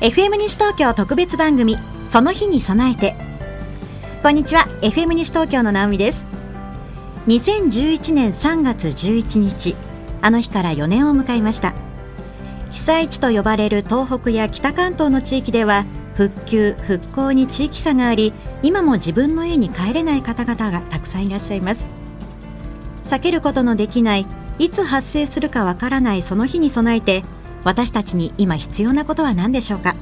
[0.00, 1.76] FM 西東京特別番組
[2.08, 3.16] その日に備えて。
[4.22, 6.24] こんにちは FM 西東京の直美です。
[7.26, 9.74] 2011年3月11日
[10.22, 11.74] あの日から4年を迎えました。
[12.70, 21.88] 被災地と呼ばれる東北や北関東の地域では復旧復興に地域差があり今も自分の家に帰れない方々がたくさんいらっしゃいます。
[23.04, 24.26] 避けることのできない
[24.60, 27.24] いつ発生するかわからないその日に備えて
[27.64, 29.94] 私たちに今必要なことは何でしょうか？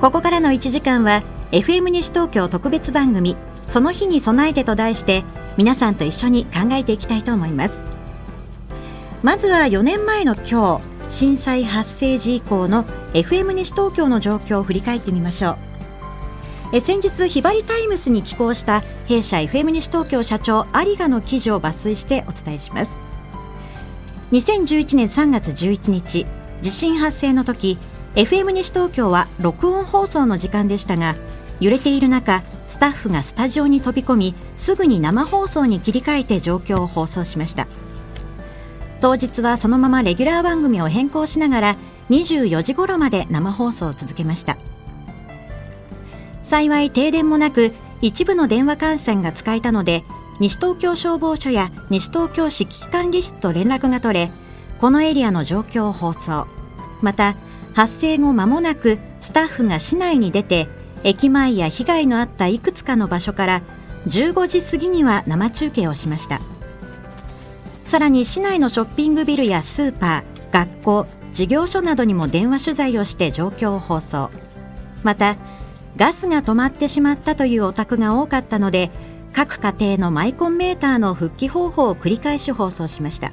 [0.00, 1.22] ここからの1時間は
[1.52, 5.24] FM 西東京特別番組その日に備えてと題して
[5.56, 7.82] 皆さんと一緒に考えていきたいと思います。
[9.22, 15.56] まずは4年前の今日震災発生時以降の FM 西東京の状況を振り返ってみましょう。
[16.74, 22.98] え先日ひばりタイムスに寄稿した弊社 FM 西東京社長有賀の記事を抜粋してお伝えします。
[24.32, 26.26] 2011年3月11日
[26.60, 27.78] 地震発生の時
[28.14, 31.16] FM 西東京は録音放送の時間でしたが
[31.60, 37.66] 揺れている中スタッフがスタジオに飛び込みすぐに生放送に切り替えて状況を放送しました。
[39.00, 41.76] 当日はそのままレギュラー番組を変更しながら
[42.10, 44.58] 24時頃まで生放送を続けました。
[46.42, 50.04] 幸い停電もなく一部の電話回線が使えたので
[50.40, 54.30] 西東京消防署や西東京市危機管理室と連絡が取れ
[54.78, 56.46] このエリアの状況を放送。
[57.02, 57.36] また
[57.74, 60.68] 発生後間もなくスタッフが市内に出て
[61.04, 63.62] 駅前や被害のあったいくつかの場所から
[64.06, 66.40] 15時過ぎには生中継をしました。
[67.84, 74.30] さらに市内のショッピングビルやスーパー学校事業所などにも電話取材をして状況を放送。
[75.02, 75.36] また
[75.96, 78.90] ガスが止まってしまったというお宅が多かったので
[79.32, 83.30] 各家庭のマイコンメーターの復帰方法を繰り返し放送しました。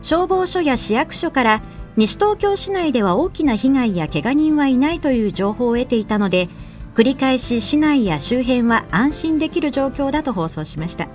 [0.00, 1.62] 消防署や市役所から
[1.96, 6.48] 西東京市内では大きな被害やけが人はいないという情報を得ていたので
[6.94, 11.08] 繰り返し市内や周辺は安心できる状況だと放送しました。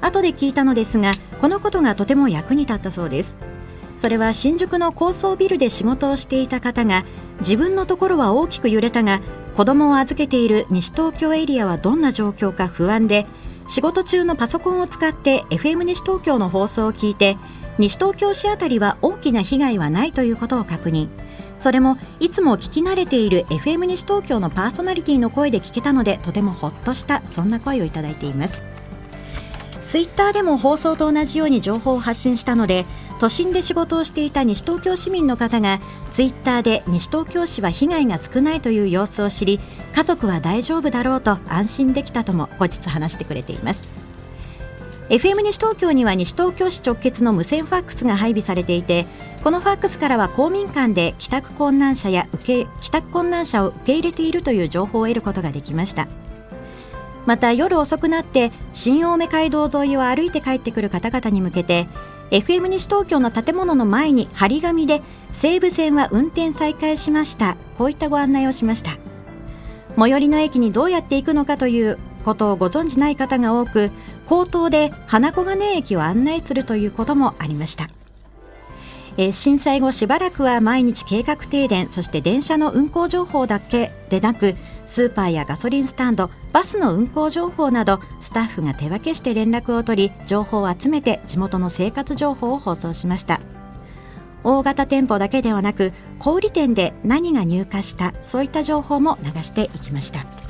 [0.00, 3.36] 後で聞いたのですがこのことがとても役に立ったそうです。
[3.98, 7.04] それは新宿の高層ビルで仕事をしていた方が
[7.40, 9.20] 自分のところは大きく揺れたが
[9.60, 13.26] 子供を預けている西東京エリアはどんな状況か不安で
[13.68, 17.36] 仕事中のパソコンを使って FM 西東京の放送を聞いて
[17.76, 21.10] 西東京市あたりは大きな被害はないということを確認。
[21.58, 28.62] それもいつも聞き慣れている FM 西東京のパーソナリティの声で聞けたのでとてもほっとしたそんな声をいただいています。
[29.86, 32.86] ツイッターでも放送と同じように情報を発信したので
[33.20, 35.78] 都心で仕事をしていた西東京市民の方が
[36.10, 39.60] ツイッターで西東京市は被害が少ないという様子を知り
[39.94, 43.84] 家族は大丈夫だろうと安心できたとも後日話してくれています。
[45.10, 49.06] FM 西東京には西東京市直結の無線ファックスが配備されていて
[49.42, 56.08] このファックスからは公民館で帰宅困難者や受け帰宅困難者を受け入れているという情報を得ることができました。
[57.26, 61.86] また夜遅くなって新青梅街道沿いを歩いて帰ってくる方々に向けて
[62.30, 65.02] FM 西東京の建物の前に張り紙で
[65.32, 67.56] 西武線は運転再開しました。
[67.76, 68.98] こういったご案内をしました。
[69.98, 73.90] 最寄りの駅にどうやって行くのかということをご存じない方が多く
[74.26, 77.88] 口頭で花小金駅を案内するということもありました。
[79.16, 84.54] え震災後しばらくは毎日計画停電そして電車の運行情報だけでなく
[84.86, 93.40] スーパーやガソリンスタンドバスの運行情報などスタッフが手分けして連絡を取り情報を集めて地元の生活情報を放送しました。
[94.42, 100.49] 大型店舗だけではなく小売店で何が入荷したそういった情報も流していきました。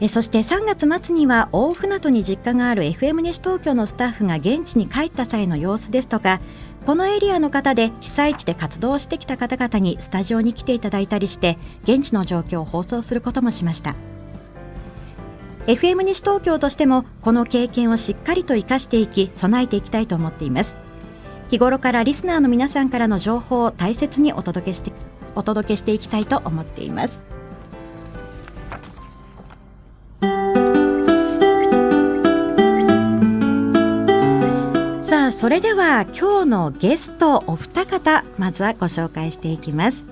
[0.00, 6.40] えそして3月末には大船渡に実家がある FM 西東京のスタッフが現地に帰った際の様子ですとか
[6.84, 13.96] このエリアの方で被災地で活動してきた方々にスタジオに来ていただいたりして現地の状況を放送することもしました。
[15.66, 20.76] FM 西東京としてもこの経験をしっかりと生かしていき備えていきたいと思っています。
[21.50, 24.92] 日頃からリスナーの皆さんからの情報を大切にお届けして
[25.34, 27.35] お届けしていきたいと思っています。
[35.32, 40.04] それでは今日のゲストお二方まずはご紹介していきます。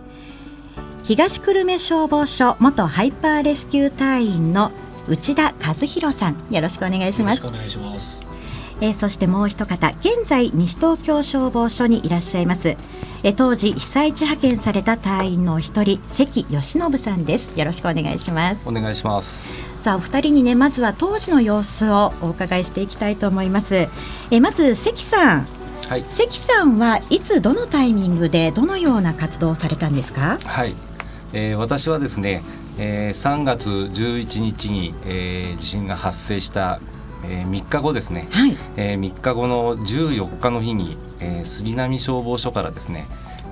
[1.03, 4.71] 東久留米消防署元ハイパーレスキュー隊員の
[5.09, 6.37] 内田和弘さん。
[6.51, 7.47] よろしくお願いします。
[7.47, 8.25] お願いします。
[8.81, 12.77] えー、そしてもう一方現在西東京消防署にいらっしゃいます、
[13.23, 17.51] えー、当時被災地派遣された隊員のお一人関義信さんです。
[17.57, 18.69] よろしくお願いします。
[18.69, 23.87] お願いしますさあお二人にねまずは当時の様子をお伺いしていきたいと思います。
[24.31, 25.47] えまず関さん。
[25.91, 30.39] はい、関さんはいつどのタイミングでどのような活動をされたんですか？
[30.43, 30.75] はい、
[31.35, 32.43] えー、私はですね、
[32.79, 36.81] えー、3月11日に、えー、地震が発生した
[37.27, 38.57] えー、3日後ですね、はい。
[38.77, 43.07] えー、3日後の14日の日に、えー、杉並消防署からですね、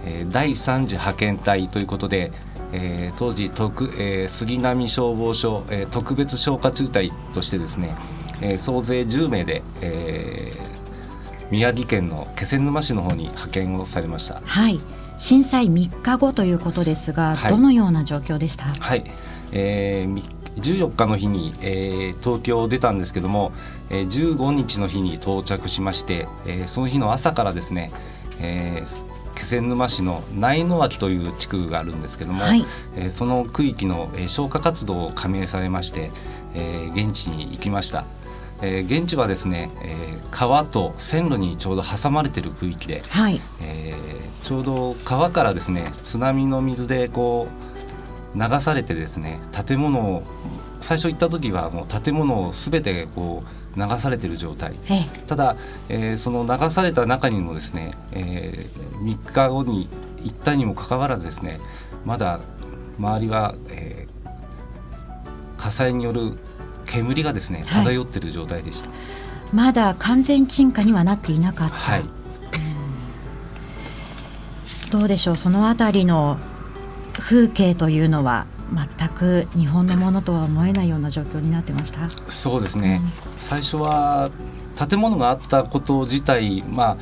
[0.06, 2.32] えー、第3次派遣隊ということで、
[2.72, 7.94] えー、当時特、えー、杉並消防署、えー、特別消火中隊としてですね、
[8.40, 14.40] えー、総勢10名で、えー、宮城県の気仙沼市の方に派遣をされました。
[14.44, 14.80] はい。
[15.18, 19.04] 震災3日後ということですが、はい、どのような状況でした、はい、
[19.52, 20.22] えー、
[20.56, 23.52] 14日の日に、えー、東京を出たんですけども、
[23.90, 27.92] えー、15日の日に到着しまして、えー、その日の朝からですね、
[28.40, 29.11] えー、
[29.42, 36.12] 気仙沼市の内野脇という地区があるんですけども、はい、えー、その区域の、えー、消火活動を加盟されまして、
[36.54, 38.04] えー、現地に行きました。
[38.64, 47.48] えー、現地はですね、えー、川と線路にちょうど挟まれている区域で、はい、えー、ちょうど川からですね津波の水でこ
[48.36, 50.22] う流されてですね建物を
[50.80, 54.74] 最初行った時はもう建物を全てこう流されている状態。
[55.26, 55.56] ただ、
[55.88, 59.88] えー、その流された中にもですね、えー、3日後に
[60.22, 61.60] 行ったにもかかわらずですね
[62.04, 62.40] まだ
[62.98, 66.38] 周りは、えー、火災による
[66.86, 68.98] 煙がですね漂っている状態でした、はい、
[69.54, 72.04] まだ完全鎮火にはなっていなかった、はい、
[74.90, 76.38] どうでしょうそのあたりの
[77.14, 82.08] 風景というのは全く日本のものとは思えないような状況になってました？
[82.28, 84.30] そうですね、うん、最初は
[84.76, 86.96] 建物があったこと自体、ま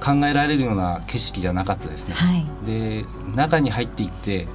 [0.00, 2.14] あ、考えられるような景色じゃなかったですね。
[2.14, 4.46] はい、で中に入っていって、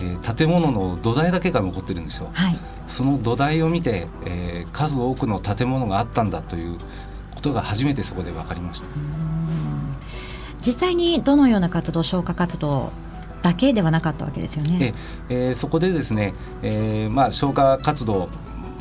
[0.00, 2.28] えー、建物の土台だけが残ってるんですよ。
[2.32, 2.58] はい、
[2.88, 6.78] その土台を見て、えー、数多くの建物があったんだという
[7.34, 8.86] ことが初めてそこで分かりました。
[10.58, 12.90] 実際にどのような活動消火活動
[13.46, 14.92] だけではなかったわけですよね。
[15.28, 18.28] えー、そこでですね、えー、まあ消火活動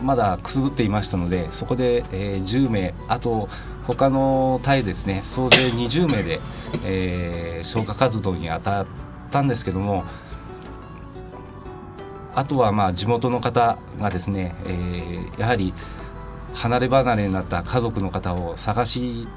[0.02, 3.48] まだくすぶっていましたのでそこで、えー、10名あと
[3.86, 6.42] 他の隊ですね総勢20名で、
[6.84, 8.86] えー、消火活動に当たっ
[9.30, 10.04] たんですけども
[12.34, 15.74] あとはまあ地元の方がですね、えー、やはり
[16.56, 19.28] 離れ離れになった家族の方を探し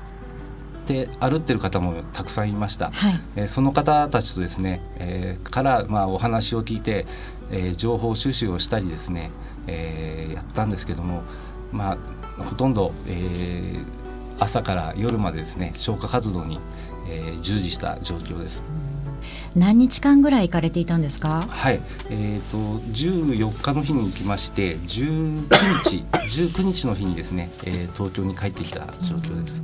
[0.89, 7.07] て歩ってる方もたくさんいました、はい、えー、その方たちとですね、えー、からまあお話を聞いて、
[7.51, 9.31] えー、情報収集をしたりですね、
[9.67, 11.23] えー、やったんですけども
[11.71, 13.85] まあほとんど、えー、
[14.41, 16.59] 朝から夜までですね消火活動に、
[17.09, 18.65] えー、従事した状況です。
[19.55, 21.45] 何日間ぐらい行かれていたんですか？
[21.49, 22.57] はい、えっ、ー、と
[22.93, 25.49] 14日の日に行きまして、19
[25.83, 29.61] 日19日の日にですね、えー、東京に帰ってきた状況です。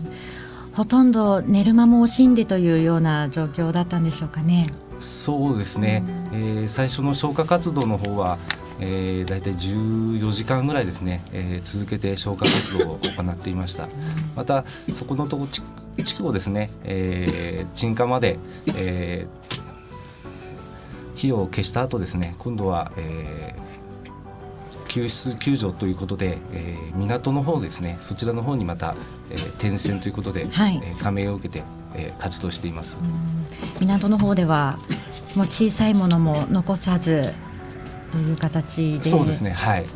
[0.74, 4.66] ほとんど寝る間も惜しんでというような状況だったんでしょうかね。
[4.98, 6.02] そうですね。
[6.32, 8.38] えー、最初の消火活動の方は。
[8.80, 13.88] えー、大体14時間ぐらいですね、えー、続けて消火活動を行っていました
[14.34, 15.62] またそこのとこ地
[16.16, 18.36] 区をですね、えー、鎮火まで、
[18.74, 23.83] えー、火を消した後ですね今度は、えー、
[24.94, 27.98] 救出救助ということで、えー、港の方ですね。
[28.00, 28.94] そちらの方にまた、
[29.28, 31.64] えー、転戦ということで、 はい、えー、加盟を受けて、
[31.94, 32.96] えー、活動しています。
[33.80, 34.78] 港の方では
[35.34, 37.32] もう小さいものも残さず
[38.12, 39.04] という形で。
[39.04, 39.50] そうですね。
[39.50, 39.86] はい。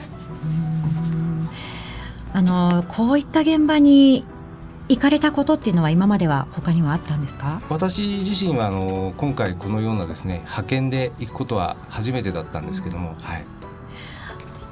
[2.32, 4.24] あのこういった現場に
[4.88, 7.62] 行かれたことっていうのは今までは他にはあったんですか？
[7.68, 13.44] 私自身はあの今回このようなですね派遣で行くことは初めてだったんですけども、はい、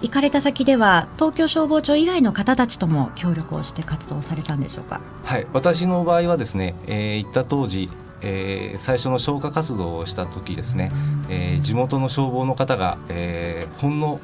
[0.02, 5.00] 行かれた先では東京消防庁以外の方たちとも協力をして活動されたんでしょうか？
[5.24, 7.90] はい私の場合はですね、えー、行った当時
[8.22, 10.90] えー、最初の消火活動をした時ですね、
[11.28, 14.20] えー、地元の消防の方が、えー、ほんの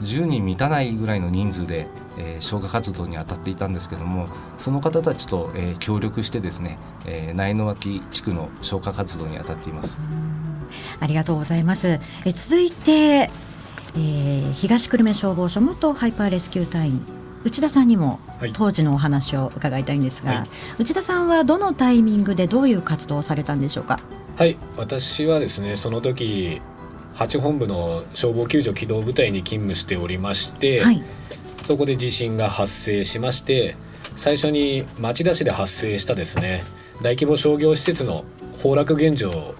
[0.00, 1.86] 10人満たないぐらいの人数で、
[2.18, 4.26] えー、消火活動に当たっていたんですけども
[4.56, 9.98] その方たちと、えー、協力してですね、えー、内野脇地区の消火活動に当たっています。
[11.00, 13.28] ありがとうございます、え続いて、
[13.96, 17.04] えー、東久留米消防署元ハイパーレスキュー隊員
[17.42, 18.20] 内田さんにも
[18.52, 20.48] 当時のお話を伺いたいんですが、はい、
[20.82, 23.96] 内田さんはどのタイミングでどういう活動をされたんでしょうか？
[24.36, 24.58] はい。
[24.76, 26.60] 私はですねその時
[27.14, 31.02] 8本部の消防救助機動部隊に勤務しておりまして、はい、
[31.64, 33.74] そこで地震が発生しまして
[34.16, 36.62] 最初に町田市で発生したですね
[37.02, 38.24] 大規模商業施設の
[38.56, 39.54] 崩落現状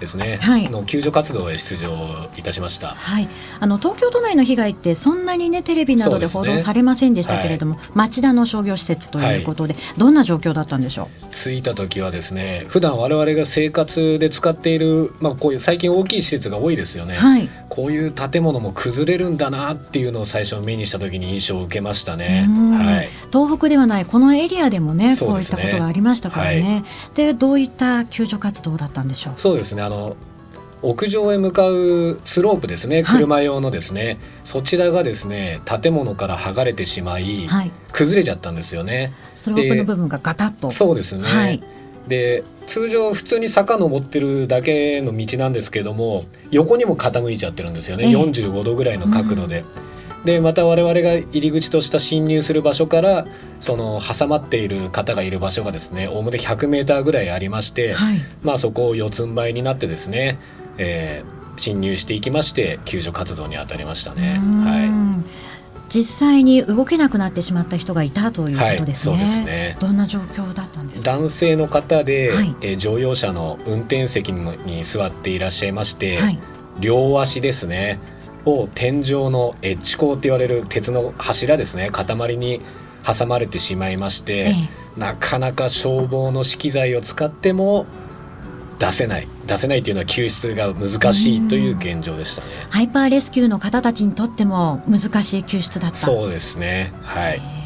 [0.00, 1.90] ですね、はい、の救助活動へ出場
[2.36, 3.28] いたしました、はい、
[3.60, 11.26] あの東京都内の被害ってそんなにねテレビなどで報道されませんでしたけれども、ねはい、町田の商業施設ということで、はい、どんな状況だったんでしょう？
[11.30, 26.84] 着いた時はですね普段我々が生活で使っている、まあ、こういう最近大きい施設が多いですよね、はい、こういう建物も崩れるんだなっていうのを最初目にした時に印象を受けましたね、はい、東北ではないこのエリアでもねこういったことがありましたからね。
[27.14, 29.34] でどういった救助活動だったんでしょう？
[29.36, 30.16] そうですねあの
[30.82, 39.14] 屋上へ向かうスロープですね、車用のですね、そちらがですね建物から剥がれてしまい、はい、崩れちゃったんですよね。
[39.34, 40.70] スロープの部分がガタッと。
[40.70, 41.62] そうですね、はい、
[42.06, 49.60] で通常普通に坂登ってるだけの道なんですけども横にも傾いちゃってるんですよね、えー、45度ぐらいの角度で。
[49.60, 49.93] うん
[50.24, 53.26] でまた我々が入り口とした侵入する場所から
[53.60, 60.38] その挟まっている方がいる場所がですねおおむね100メーターぐらいありまして、はい、まあそこを四つん這いになってですね、
[60.78, 64.40] えー、侵入していきまして救助活動に当たりましたね。
[64.64, 65.44] はい。
[65.90, 69.16] 実際に動けなくなってしまった人がいたということですね。
[69.16, 69.76] はい、すね。
[69.78, 76.38] どんな状況だったんです男性の方で、はい、え乗用車の運転席に座っていらっしゃいまして、はい、
[76.80, 78.00] 両足ですね
[78.46, 81.90] を天井のエッジ鋼って言われる鉄の柱ですね。
[81.90, 82.60] 塊に
[83.06, 84.44] 挟まれてしまいまして、え
[84.96, 87.86] え、なかなか消防の資機材を使っても
[88.78, 89.28] 出せない。
[89.46, 92.48] 出せないというのは救出が難しいという現状でしたね。
[92.70, 95.96] ハイパーレスキューの方たちにとっても難しい救出だった。
[95.96, 96.92] そうですね。
[97.02, 97.63] はい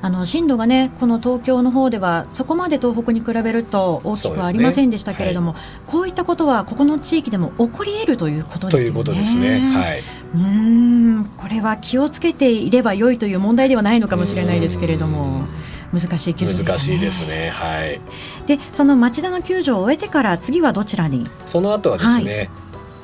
[0.00, 9.04] あの震度がねこの東京の方ではそこまで東北に比べると大きくありませんでしたけれども、ねはい、こういったことはここの地域でも起こり得るということですよね。
[9.04, 9.58] ということですね。
[9.58, 10.00] はい、
[10.34, 15.46] うんこれは気をつけていれば良いという問題ではないのかもしれないですけれども。
[15.90, 17.48] 難しい救助、ね、難しいですね。
[17.48, 17.98] はい。
[18.46, 21.26] で、その町田の救助を終えてから次はどちらに？
[21.46, 22.50] その後はですね、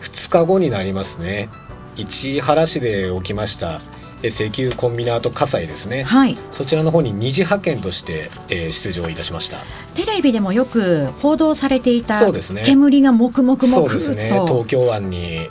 [0.03, 1.49] 二、日後になりますね。
[1.97, 3.81] 市原市で起きました
[4.29, 9.59] 石油コンビナート火災ですね、はい、そちらの方に二次派遣として、えー、出場いたしました。
[9.95, 14.29] テレビでもよく報道されていたそうです、ね、煙がもくもくもくそうですね。
[14.29, 15.51] 東京湾に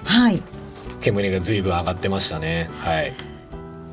[1.01, 2.69] 煙がずいぶん上がってましたね。
[2.79, 3.13] はい。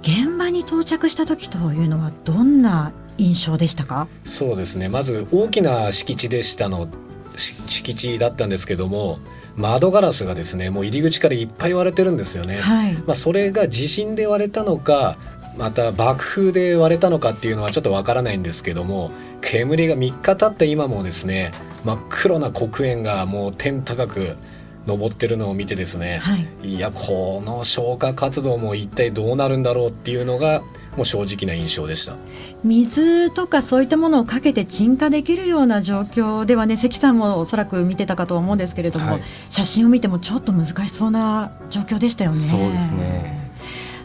[0.02, 4.08] 現場に到着した時というのはどんな印象でしたか？
[4.24, 4.88] そうですね。
[4.88, 6.88] まず大きな敷地でしたの
[7.36, 9.18] 敷地だったんですけども
[9.56, 12.60] 窓ガラスがですねもう入り口からいっぱい割れてるんですよね。
[12.60, 15.16] はい、まあ、それが地震で割れたのか
[15.56, 21.52] また爆風で割れたのかっていうのはちょっとわからないんですけども煙が3日経った今もですね
[21.84, 24.36] 真っ黒な黒煙がもう天高く
[24.86, 30.62] 登ってるのを見てですね、はい、いやこの消火活動も一体どうなるんだろうっていうのが
[31.00, 32.16] もう正直な印象でした。
[32.62, 42.36] 水とかそういったものをかけて鎮火できるような状況ではね関さんもおそらく見てたかと思うんですけれども、はい、写真を見てもちょっと難しそうな状況でしたよね。
[42.36, 43.40] そうですね。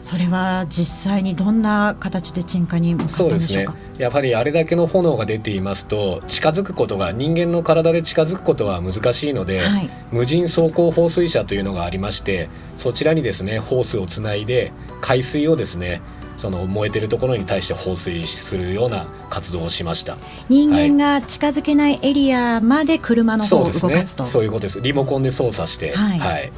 [0.00, 16.00] それは実際にどんな形で鎮火に向かったんでしょうか、ね、やはりあれだけの炎が出ていますと近づくことが人間の体で近づくことは難しいので、はい、無人走行放水車というのがありましてそちらにですねホースをつないで海水をですね
[16.36, 20.18] その燃えてるところに対して放水するような活動をしました。
[20.48, 24.80] 人間が近づけないエリアまで車の方を動かすと、はい、そう、ね、そういうことです。
[24.80, 26.52] リモコンで操作して、はい、はい、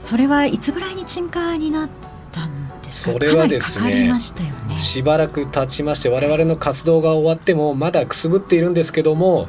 [0.00, 1.88] それはいつぐらいに鎮火になっ
[2.30, 3.12] たんですか？
[3.12, 9.48] それはですね、ね、しばらく経ちまして我々の活動が終わってもまだくすぶっているんですけども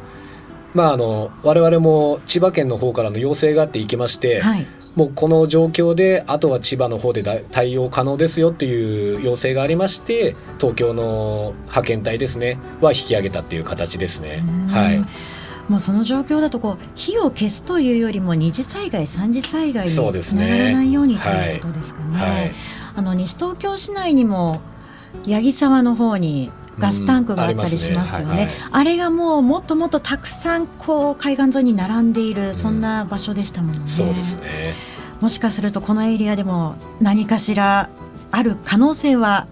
[0.73, 14.43] まああの我々も千葉県の方からの要請があって行きまして、はいもうこの状況であとは千葉の方で対応可能ですよっていう要請がありまして東京の派遣隊ですねは引き上げたっていう形ですね。
[14.69, 15.03] はい。
[15.69, 22.19] もうその状況だとこう火を消すというよりも二次災害三次災害につながらないようにということですかね。
[22.19, 22.31] はい。
[22.31, 22.51] はい、
[22.97, 24.59] あの西東京市内にも
[25.25, 28.41] 八木沢の方にガスタンクがあったりしますよね、うんあね。
[28.41, 33.81] はいはい、あれがもうもっともっとたくさんこう海岸沿いに並んでいる、そんな場所でしたもんね。
[33.85, 34.73] そうですね。
[35.21, 37.89] もしかするとこのエリアでも何かしら
[38.31, 39.47] ある可能性は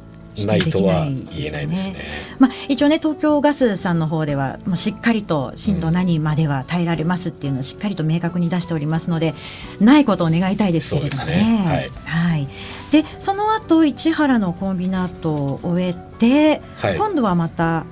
[0.45, 2.05] ないとは言えないですね。
[2.39, 9.33] まあ、一応ね東京ガスさんの方ではもうしっかりと震度何までは耐えられますっていうのをしっかりと明確に出しておりますので
[9.79, 11.35] ないことを願いたいですけれどもね。
[11.35, 11.65] ね。
[11.65, 12.47] はい、はい、
[12.91, 17.85] でその後市原のコンビナートを終えて、はい、今度はまた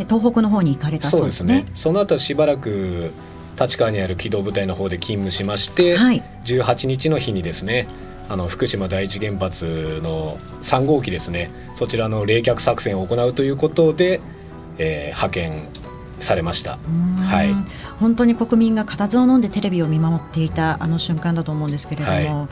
[0.00, 1.66] 東北の方に行かれたそうですね。
[1.74, 3.12] そ、ね、の後しばらく
[3.58, 7.86] 立川にある機動部隊の方で勤務しまして、はい、18日の日にですね
[8.28, 14.20] あの福島第一原発の3号機ですねそちらの冷却作戦を行うということで、
[14.78, 15.68] えー、派遣
[16.20, 16.78] されました。
[17.24, 17.54] はい、
[18.00, 22.48] 本当に国民が固唾を飲んでテレビを見守っていたあの瞬間だと思うんですけれども、はい、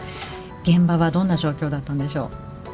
[0.64, 2.30] 現場はどんな状況だったんでしょ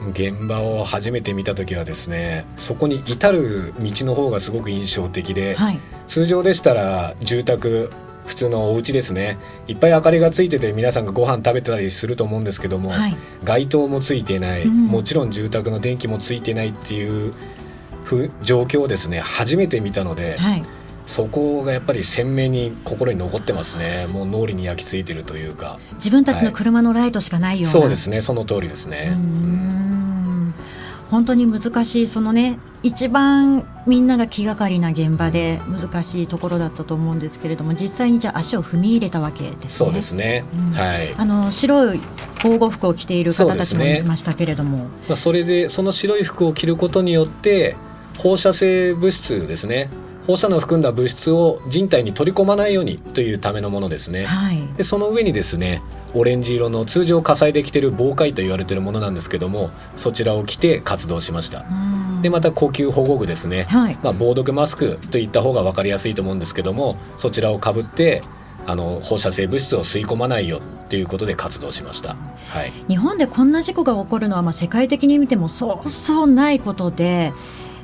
[0.07, 0.11] う？
[0.11, 7.91] 現場を初めて見た時はですねそこに至る道の方がすごく印象的で、はい、通常でしたら住宅
[8.27, 9.39] 普通のお家ですね。
[9.67, 17.33] いっぱい明かりがついてて皆さんがご飯食べてたりすると思うんですけども、はい、街灯もついてない、うん、もちろん住宅の電気もついてないっていう
[18.43, 20.63] 状況をですね初めて見たので、はい、
[21.09, 24.07] そこがやっぱり鮮明に心に残ってますね。
[24.07, 25.79] もう脳裏に焼き付いてるというか。
[25.95, 28.21] 自分たちの車のライトしかないような、はい、そうですね。
[28.21, 29.17] その通りですね。
[31.11, 39.69] 本当に難しいそのね一番みんなが気がかりな現場で難しいところだったと思うんですけれども実際にじゃあ足を踏み入れたわけですね。
[39.71, 41.15] そうですね、うん、はい。
[41.15, 42.01] あの白い
[42.43, 47.77] 防護服を着ている方たちもいましたけれども、ね、まあ、それでその白い服を着ることによって
[48.19, 49.89] 放射性物質ですね
[50.29, 54.27] 放射能を含んだ物質を人体に取り込まないようにというためのものですね。
[54.27, 55.81] はい、でその上にですね
[56.15, 61.65] オレンジ色の通常火災で着てる防火衣と言われてるものなんですけどもそちらを着て活動しました。
[62.21, 68.23] でまた呼吸保護具ですね、はい、まあ、防毒マスクといった方が分かりやすいと思うんですけどもそちらをかぶって
[68.67, 72.17] あの放射性物質を吸い込まないよということで活動しました、
[72.49, 77.33] はい、日本でこんな事故が起こるのはまあ世界的に見てもそうそうないことで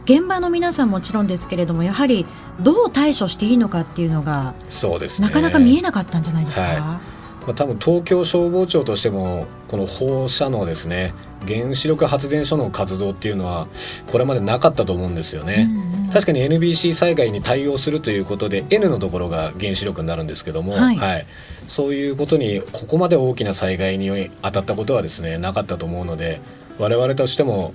[0.05, 2.27] 現場の皆さんもちろんですけれどもやはり
[2.61, 6.65] どう対処していいのかっていうのがそうです、ね、なかなか見えなかったんじゃないですか？
[6.65, 6.79] はい。
[6.79, 11.13] まあ、多分東京消防庁としてもこの放射能ですね
[11.47, 13.69] 原子力発電所の活動っていうのは
[14.11, 21.27] これまでなかったと思うんですよね、うんうん、確かに NBC 災害に対応するということで N のところが原子力になるんですけども、はい、はい、
[21.69, 26.41] そういうことにここまで大きな災害に当たったことはですねなかったと思うので
[26.79, 27.75] 我々としても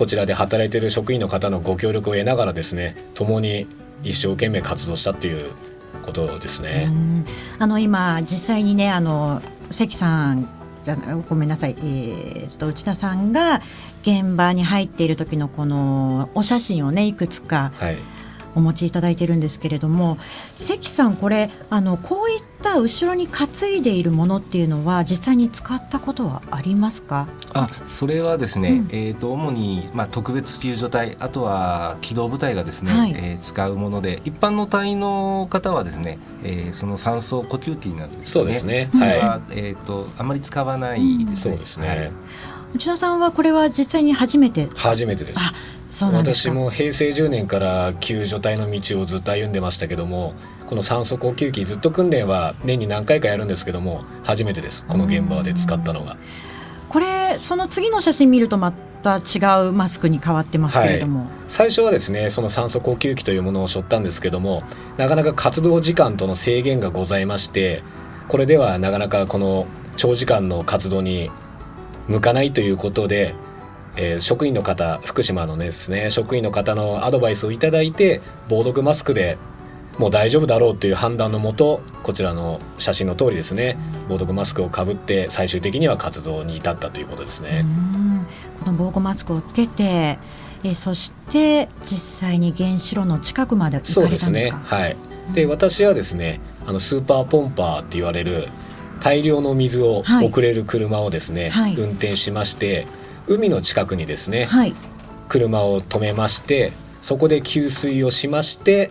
[0.00, 3.66] こちらで働いている職員の方のご協力を得ながらですね共に
[4.02, 5.52] 一生懸命活動したっていう
[6.02, 6.90] ことですね。
[7.58, 10.48] あの今実際にねあの関さん
[11.28, 13.60] ごめんなさい、えーと、内田さんが
[14.00, 17.98] 現場に入っている時のこのお写真をねいくつか、はい。
[18.56, 20.18] お持ちいただいてるんですけれども
[20.56, 27.26] 関さんこれあのこういった後ろに担いでいるものっていうのは実際に使ったことはありますか？
[27.52, 38.24] あそれはですね、うん、えーと、主に、まあ、特別救助隊あとは機動部隊がですね、はい、えー、使うもので一般の隊の方はですね、えー、その酸素呼吸器なんですね。
[38.26, 42.12] そうですね、はい、えーと、あまり使わないですね、うん、そうですね、はい。
[42.74, 45.40] 内田さんはこれは実際に初めて初めてです
[46.12, 50.34] 私も平成10年から救助隊の道をずっと歩んでましたけども
[50.66, 54.86] この酸素呼吸器ずっと訓練は年に何回かやるんですけども初めてです。
[54.86, 56.16] この現場で使ったのが。
[56.88, 58.72] これその次の写真見るとま
[59.02, 64.62] た違うマスクに変わってますけれども、はい、最初はですねその酸素呼吸器というものを背負ったんですけども
[64.96, 67.82] なかなか活動時間との制限がございまして
[68.28, 71.30] これではなかなかこの長時間の活動に
[72.08, 73.34] 向かないということで
[73.96, 79.36] えー、職員の方福島のですね職員の方のアドバイスをいただいて防毒マスクで
[79.98, 83.76] もう大丈夫だろうという判断のもとこちらの写真の通りですね
[84.08, 87.66] 防毒マスクをかぶって最終的には活動に至ったということですね。
[88.64, 90.18] この防護マスクをつけて
[90.62, 94.24] えそして実際に原子炉の近くまで行かれたんですか？
[94.24, 94.58] そうですね。
[94.64, 94.96] はい。
[95.34, 98.48] で私はですねあのスーパーポンパーって言われる
[99.00, 102.86] 大量の水を送れる車をですね、はい、運転しまして
[103.30, 104.74] 海の近くにですね、はい、
[105.28, 108.90] 車を止めましてそこで給水をしまして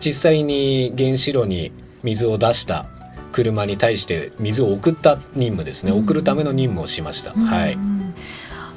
[0.00, 1.70] 実際に原子炉に
[2.02, 2.86] 水を出した
[3.30, 7.32] 車に対して水を送った任務ですね、送るための任務をしました。
[7.32, 7.78] はい。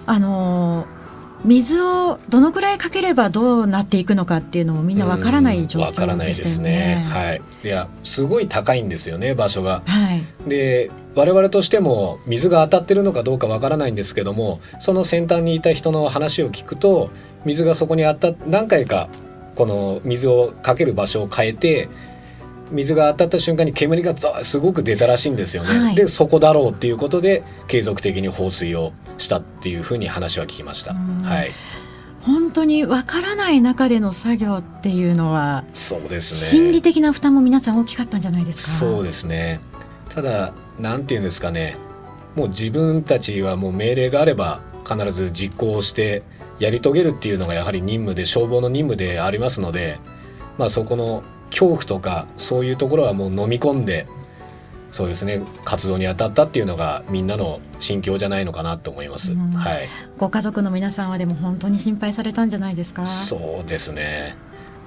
[0.06, 0.99] あのー
[1.46, 7.06] 水をどのくらいかければどうなっていくのかっていうのもみんなわからない状況でしたよね。
[7.10, 9.82] はい、いやすごい高いんですよね場所が。
[9.86, 17.10] はい、で我々としても水が当たってるのかどうかわからないんですけどもその先端にいた人の話を聞くと
[17.46, 19.08] 水がそこにあった何回か
[19.56, 21.90] この水をかける場所を変えて
[22.72, 25.80] 水が当たった瞬間に煙がすごく出たらしいんですよね。
[25.80, 30.94] はい、でそこだろうっていうことで継続的に放水をしたっていうふうに話は聞きました。
[30.94, 31.52] はい。
[32.22, 38.72] 本当にわからない中での作業っていうのはそうですね心理的な負担も皆さん大きかったんじゃないですか？
[38.72, 39.62] そうですね
[40.10, 41.78] ただなんていうんですかね
[42.36, 46.24] もう自分たちはもう命令があれば必ず実行して
[46.60, 49.98] やり遂げるっていうのがやはり任務で消防の任務でありますので
[50.58, 54.08] まあそこの恐怖とかそういうところはもう飲み込んで
[54.92, 63.06] そうですね活動に当たったっていうのがみんなの心境じゃないのかなと思います、うん、はい、ご家族の皆さんはでも本当に心配されたんじゃないですか？
[63.06, 64.36] そうですね。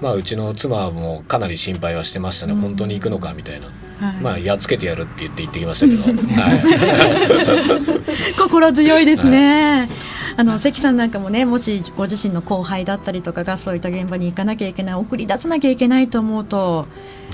[0.00, 3.68] まあ、うちの妻もかなり心配はしてましたね、うん、本当に行くのかみたいな、
[4.04, 6.02] はい、まあやっつけてやるって言って行ってきましたけど、
[6.42, 9.88] はい、 心強いですね、はい、
[10.36, 16.86] あの関さんなんかもねもしご自身の後輩だったりとかがそういった現場に行かなきゃいけない送り出さなきゃいけないと思うと、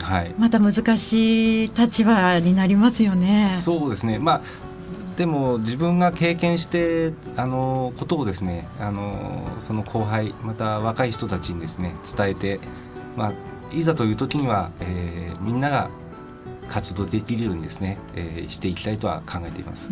[0.03, 3.47] はい、また難しい立場になりますよね。
[3.47, 4.69] そうですね、まあ
[5.19, 12.61] でも自分が経験してあのことをですねあのその後輩また若い人たちにですね伝えて、
[13.17, 13.33] まあ、
[13.73, 15.91] いざという時には、えー、みんなが
[16.69, 19.91] 活動できるようにですね、えー、していきたいとは考えています。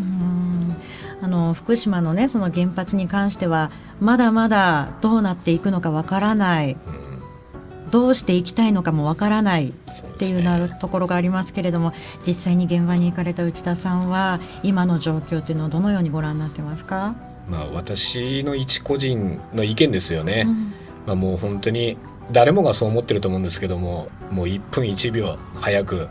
[1.23, 6.77] あの福島のねその原発に関してはまだまだどうなっていくのかわからない。
[7.91, 9.73] どうしていきたいのかもわからないっ
[10.19, 17.15] ていうなるところがありますけれども、ね、実際に現場に行かれた内田さんは今の状況っていうのをどのようにご覧になってますか、
[17.49, 20.73] まあ、私の一個人の意見ですよね、うん、
[21.07, 21.97] まあ、もう本当に
[22.33, 26.09] 誰もがそう思ってると思うんですけどももう1分1秒早く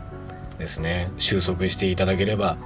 [0.58, 1.10] ですね。
[1.18, 2.56] 収束していただければ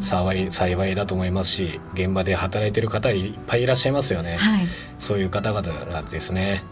[0.00, 4.66] 幸い,、幸いだと思いますし現場で働いてる方いっぱいいらっしゃいますよね、はい、
[4.98, 6.62] そういう方々がですね。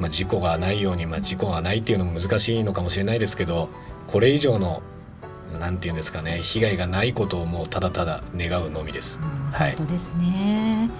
[0.00, 3.68] まあ、事故がないように、まあ、事故がないっていうのも難しいのかもしれないですけど
[4.08, 4.82] これ以上の
[5.60, 9.20] なんていうんですかね被害がないことをもうただただ願うのみです。
[9.52, 10.90] はい、本当ですね。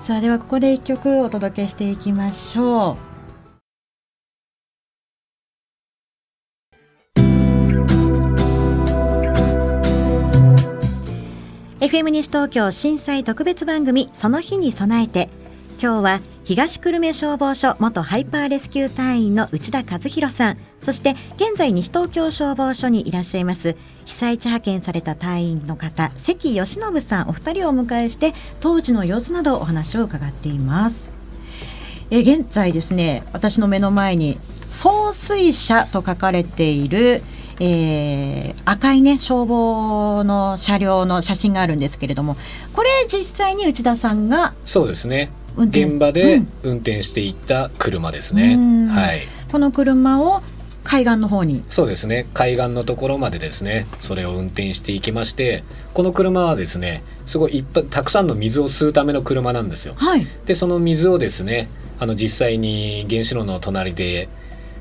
[0.00, 3.13] さあではここで一曲お届けしていきましょう。
[11.84, 15.28] FM 西東京震災特別番組その日に備えて。
[15.78, 31.10] 今日は東久留米消防署元ハイパーレスキュー隊員の内田和弘さんそして現在西東京消防署にいらっしゃいます被災地派遣された隊員の方関義信さんお二人をお迎えして当時の様子などお話を伺っています。
[32.10, 34.38] え現在ですね私の目の前に
[34.70, 37.20] 送水車と書かれている
[37.60, 42.36] えー、赤いね消防の車両の写真があるんですけれども
[42.72, 45.30] これ実際に内田さんがそうですね。
[45.56, 49.20] 現場で運転していった車ですね、うん、はい。
[49.52, 50.42] この車を
[50.82, 51.62] 海岸の方に。
[51.70, 52.26] そうですね。
[52.34, 53.86] 海岸のところまでですね。
[54.00, 55.62] それを運転していきまして
[55.92, 64.28] この車はですねすごいいっぱいたくさんの水を吸うための車なんですよ、はい、でその水をですねあの実際に原子炉の隣で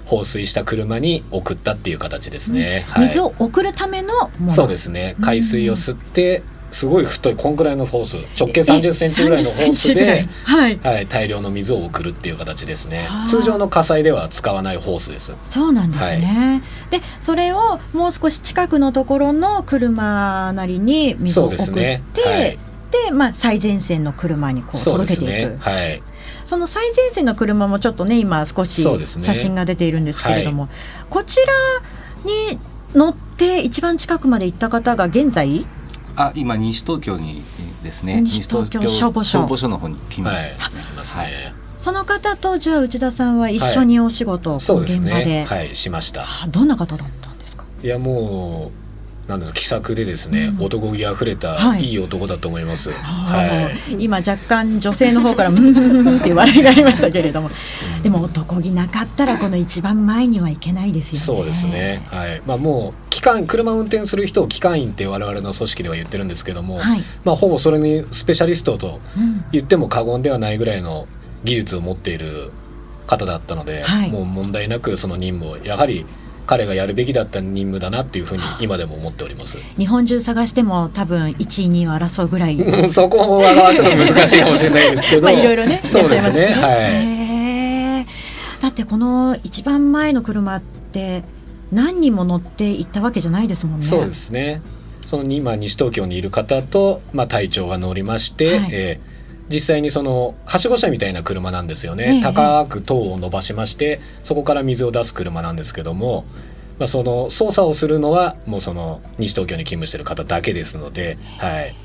[0.06, 2.94] 放水した車に送ったっていう形ですね、うん。
[2.94, 5.16] はい、水を送るためのそうですね。
[5.22, 13.08] 海水を吸って、すごい太いこんくらいのホース直径3 0センチぐらいのホースで、はい、はい、大量の水を送るっていう形ですね。
[13.30, 15.34] 通常の火災では使わないホースです。
[15.46, 22.02] そうなんですね、はい、でそれをもう少し近くのところの車なりに水を送って、ね。
[22.26, 22.60] はい、
[23.08, 26.02] でまあ、最前線の車にこう届けていく、ね、はい
[26.46, 31.54] その最前線の車もちょっとね今少し写真が出ているんですけれども、ねはい、こちら
[32.26, 32.60] に
[32.94, 35.66] 乗って一番近くまで行った方が現在？
[36.16, 37.44] あ今西東京に
[37.84, 38.22] ですね。
[38.22, 39.40] 西東京消防署。
[39.40, 46.26] 消防署の方に来ました、はい、はい、その方とじゃあ内田さんは一緒にお仕事、はい、現場で、ね、はいしました。
[46.50, 47.66] どんな方だったんですか？
[47.84, 48.83] いやもう
[49.28, 51.94] なんです気さくでですね、うん、男気あふれたい。
[51.94, 52.92] い男だと思います。
[52.92, 57.50] はい、はい、今若干女性の方からうんって笑いがありましたけれども、
[58.02, 61.20] でも男気なかったらこの一番前にはいけないですよね。
[61.20, 62.06] そうですね。
[62.12, 62.42] はい。
[62.46, 69.00] まあもう機関車運転する人を機関員って我々の組織では言ってるんですけども、はい、まあほぼそれにスペシャリストと
[69.54, 71.08] 言っても過言ではないぐらいの
[71.46, 72.52] 技術を持っている
[73.08, 76.06] 方だったので、はい、もう問題なくその任務をやはり
[76.46, 79.58] 彼がやるべきだった任務だなっていうふうに今でも思っております。
[79.78, 81.36] 日本中探しても多分1位
[81.72, 82.58] 2位を争うぐらい。
[82.92, 85.22] そこはちょっと難しいかもしれないですけど。
[85.24, 88.62] まあいろいろねそうですねはい。
[88.62, 91.24] だってこの一番前の車って
[91.72, 93.86] 何人も乗って行ったわけじゃないですもんね。
[93.86, 94.62] そうですね。
[95.06, 99.13] その今西東京にいる方と、まあ、隊長が乗りまして、はい、えー
[99.50, 106.26] 実際にそのはしご車みたいな車なんですよね、え高く塔を伸ばしましてそこから水を出す車なんですけども、
[106.80, 111.76] まあ、その操作をするのはもうその西東京に勤務してる方だけですので、はい、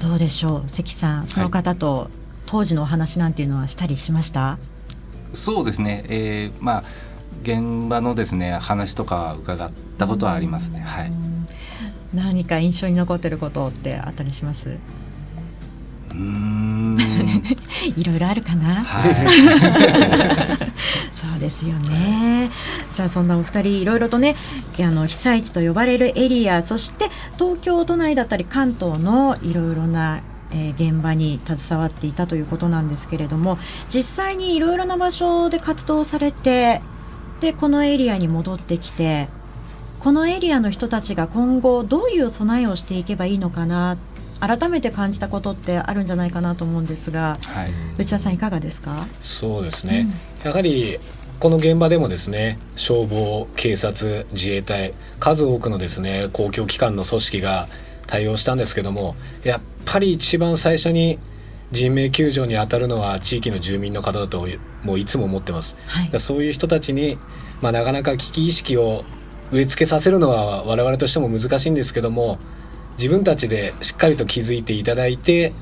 [0.00, 2.10] どうでしょう関さんその方と
[2.46, 4.58] 当時のお話なんていうのはしたりしました、は
[5.32, 6.84] い、そうですね、えー、まあ
[7.42, 10.80] 現場のですね話とか伺ったことはありますね。
[10.80, 11.12] はい。
[12.14, 14.78] 何か印象に残ってることってあったりします？
[17.96, 19.14] いろいろあるかな、はい、
[21.14, 22.50] そうですよね、
[22.88, 24.34] さあそんなお二人いろいろとね
[24.80, 27.06] あの被災地と呼ばれるエリアそして
[27.38, 33.58] 東京都内だったり関東のいろいろなえー、現場に携わっていたということなんですけれども
[33.90, 36.80] 実際にいろいろな場所で活動されて
[37.38, 39.28] ってこのエリアに戻ってきて
[40.00, 43.96] このエリアの人たちが今後どういう備えをしていけばいいのかな
[44.40, 49.06] 改めて感じたことってあるんじゃないかなと思うんですが、はい、内田さんいかがですか？
[49.20, 50.06] そうですね、
[50.42, 50.98] うん、やはり
[51.40, 57.68] この現場でもですね消防警察自衛隊数多くのですね公共機関の組織が
[58.06, 61.18] 対応したんですけどもやっぱり一番最初に
[61.70, 64.48] 人命救助に当たるのは地域の住民の方だと
[64.82, 67.18] もういつも思ってます、はい、そういう人たちに、
[67.60, 69.04] まあ、なかなか危機意識を
[69.52, 72.38] 植え付けさせるのは我々としても難しいんですけども
[72.98, 75.52] 自分たちでしっかりと気づいていただいて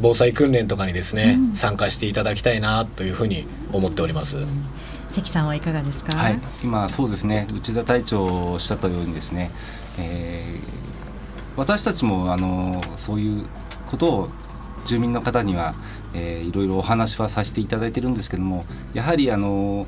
[0.00, 4.38] 防災訓練とかにですね、うん、参加していただきたいなというふうに思っております。
[5.10, 7.46] 関さんはいかがですか、はい、今そうですね。
[7.54, 9.50] 内田隊長おっしゃったようにですね、
[9.98, 13.46] えー、私たちもあのそういう
[13.86, 14.28] ことを
[14.86, 15.74] 住民の方には、
[16.14, 19.86] えー、いろいろお話はさせていただいてるんですけどもやはりあの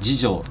[0.00, 0.42] 自助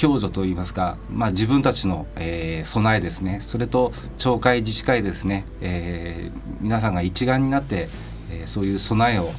[0.00, 7.88] 共助といいますか、まあ、自分たちの、えー、備えですねそれと町会自治会ですね、えー、皆さんが一丸になって、
[8.30, 9.30] えー、そういう備えを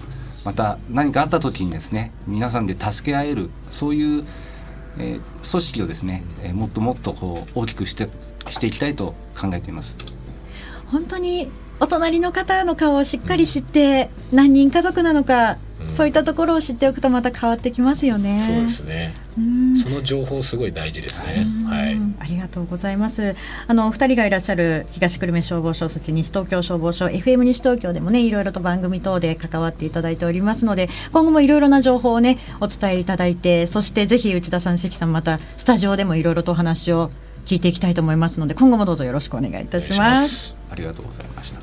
[0.43, 4.25] また何かあった時にですね皆さんで助け合えるそういう、
[4.97, 8.09] えー、組織をですね、えー、もっともっとこう大きくして
[8.49, 9.97] していきたいと考えています。
[10.89, 15.57] 本当にお隣の方の顔をしっかり知って、何人家族なのか
[15.95, 18.43] そういったところを知っておくとまた変わってきますよね。
[18.45, 19.13] そうですね。
[19.81, 21.45] その情報すごい大事ですね。
[21.67, 21.97] はい。
[22.19, 23.35] ありがとうございます。
[23.67, 37.09] あの二人がいらっしゃる東久留米消防署そして西東京消防署 FM 西東京でもねいろいろと番組等で関わっていただいておりますので今後もいろいろな情報をねお伝えいただいてそしてぜひ内田さん関さんまたスタジオでもいろいろとお話を
[37.45, 40.55] 聞いていきたいと思いますので今後もどうぞよろしくお願いいたします。
[40.69, 41.61] ありがとうございました。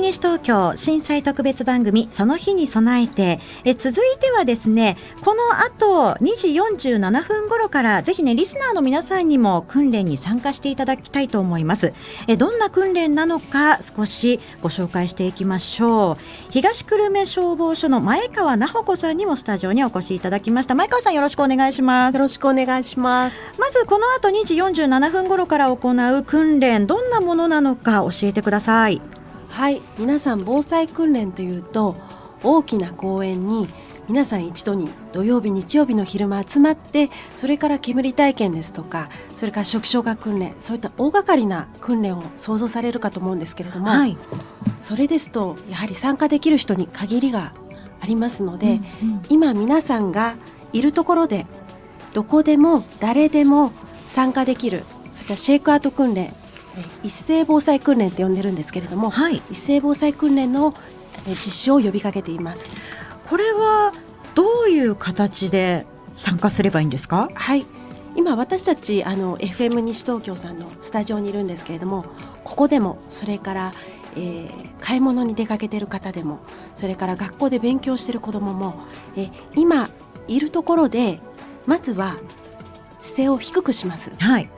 [0.00, 11.92] FM 西東京震災特別番組その日に備えてえ続いてはですねこの後2時47分頃からぜひねリスナーの皆さんにも訓練に参加していただきたいと思います
[12.28, 16.16] えどんな訓練なのか少しご紹介していきましょう
[16.50, 29.19] 東久留米消防署の前川奈穂子さんにもスタジオにお越しいただきました前川さんよろしくお願いしますよろしくお願いしますまずこの後2時47分頃から行う訓練どんなものなのか教えてください
[29.50, 31.96] はい皆さん防災訓練というと
[32.42, 33.68] 大きな公園に
[34.08, 44.16] 皆さん一度に土曜日日曜日の昼間集まってそれから煙体験ですとかそれから初期消火訓練そういった大掛かりな訓練を想像されるかと思うんですけれども、はい、
[44.80, 47.52] それですとやはり参加できる人に限りが
[48.00, 50.36] ありますので、うんうん、今皆さんが
[50.72, 51.46] いるところで
[52.12, 53.72] どこでも誰でも
[54.06, 56.34] 参加できるそういったシェイクアウト訓練
[57.02, 60.74] 一斉防災訓練って呼んでるんですけれども、はい、一斉防災訓練の
[61.26, 62.70] 実施を呼びかけています。
[63.28, 63.92] これは
[64.34, 67.28] どういう形で参加すればいいんですか？
[67.34, 67.66] はい。
[68.16, 72.04] 今私たちあの FM 西東京さんのスタジオにいるんですけれども
[72.42, 73.72] ここでもそれから、
[74.16, 76.40] えー、買い物に出かけてる方でも
[76.74, 78.74] それから学校で勉強してる子どもも、
[79.14, 79.90] えー、今
[80.26, 81.20] いるところで
[81.66, 82.16] まずは
[82.98, 84.12] 姿勢を低くします。
[84.18, 84.50] はい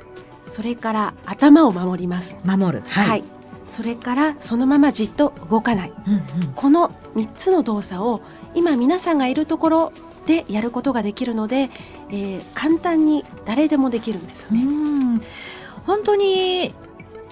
[0.46, 2.38] それから頭を守ります。
[2.44, 3.24] 守る、はい、はい、
[3.68, 8.22] それからそのままじっと動かない、うんうん、この3つの動作を
[8.54, 9.92] 今皆さんがいるところ
[10.26, 11.70] でやることができるので、
[12.10, 15.20] えー、簡単に誰でもできるんですよね。
[15.86, 16.74] 本当に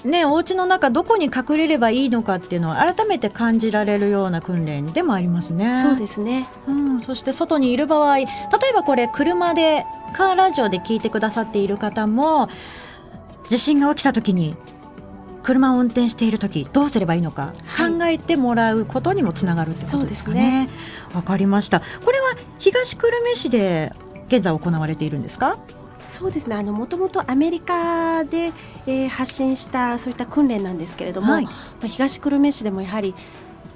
[0.04, 5.78] ね、お家の中どこに隠れればいいのかっていうのを改めて感じられるような訓練でもありますね。
[5.82, 6.48] そうですね。
[6.66, 8.26] うん、そして外にいる場合、例え
[8.74, 12.48] ばこれ車でカーラジオで聞いてくださっている方も、
[13.50, 14.56] 地震が起きた時に
[15.42, 20.68] 車を運転している時どうすればいいのか考えてもらうことにもつながるってことですかね。
[21.12, 21.80] わ、ね、かりました。
[21.80, 23.92] これは東久留米市で
[24.28, 25.58] 現在行われているんですか？
[26.04, 28.52] そうですねあのもともとアメリカで、
[28.86, 31.50] えー、発信したそういった訓練なんですけれども、はい、ま
[31.84, 33.14] あ、東久留米市でもやはり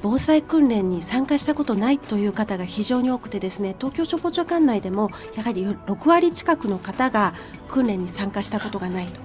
[0.05, 7.33] 防災訓練に参加したことないという方が非常に多くてですね東京消防庁管内でもやはり6割近くの方が
[7.69, 9.19] 訓練に参加したことがないと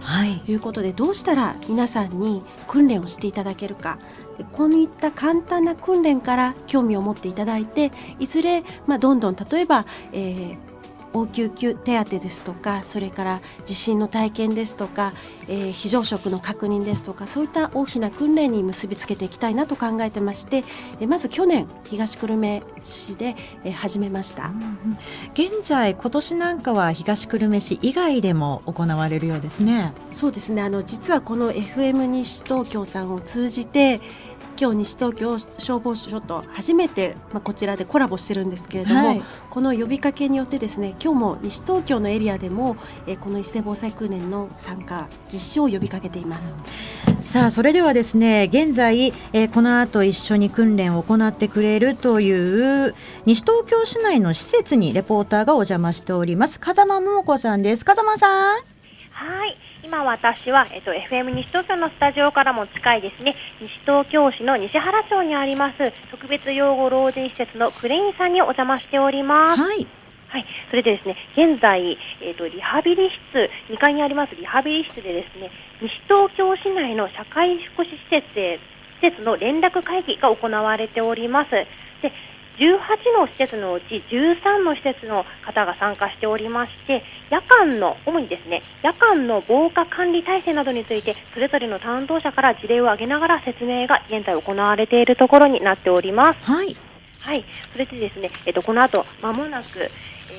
[0.47, 0.55] い。
[0.55, 3.99] うことで、はい、どうしたら皆さんに訓練をしていただけるか。
[4.53, 10.69] こういった簡単な訓練から興味を持っていただいていずれ、まあ、どんどん例えば、えー
[11.13, 15.13] 応急手当ですとかそれから地震の体験ですとか、
[15.49, 20.63] えー、非常食の確認ですとかそういった大きな訓練に結びつけていきたいなと考えてまして、
[20.99, 24.97] えー、まず去年東久留米市で、えー、始めました、うんうん、
[25.33, 29.93] 現在今年なんかは東久留米市以外でも行われるようですね。
[30.12, 30.62] そうですね。
[30.62, 33.99] あの実はこの FM 西東京さんを通じて
[34.59, 42.75] 今日西東京消防署と初めて、まあ、こちらでコラボしてるんですけれども、はい、この呼びかけによってですね今日も西東京のエリアでも、
[43.07, 46.58] えー、この一斉防災訓練の参加実施を呼びかけています。
[47.21, 56.60] さあそれではですね現在、えー、この後一緒に訓練を行ってくれるという西東京市内の施設にレポーターがお邪魔しております。
[56.60, 57.84] 風間桃子さんです。
[57.84, 58.56] 風間さん。
[59.12, 59.58] はい。
[59.84, 63.36] 今私は、えっと、FM 西東京のスタジオからも近いですね。
[63.60, 69.62] 西東京市の西原町にあります特別養護老人施設のクレインさんにお邪魔しております。
[69.62, 69.88] はい
[70.29, 75.49] はい、それでですね、現在、えっ、ー、と、リハビリ室、2階にありますリハビリ室でですね、
[75.81, 78.25] 西東京市内の社会福祉施設
[79.01, 81.51] 施設の連絡会議が行われております。
[81.51, 82.13] で、
[82.59, 96.51] 18の施設のうち13の施設の方が参加しておりまして夜間の主にですね夜間の防火管理体制などについてそれぞれの担当者から事例を挙げながら説明が現在行われているところになっております。
[96.51, 96.75] はい、
[97.21, 99.89] はい、それでですね、えっと、この後まもなく、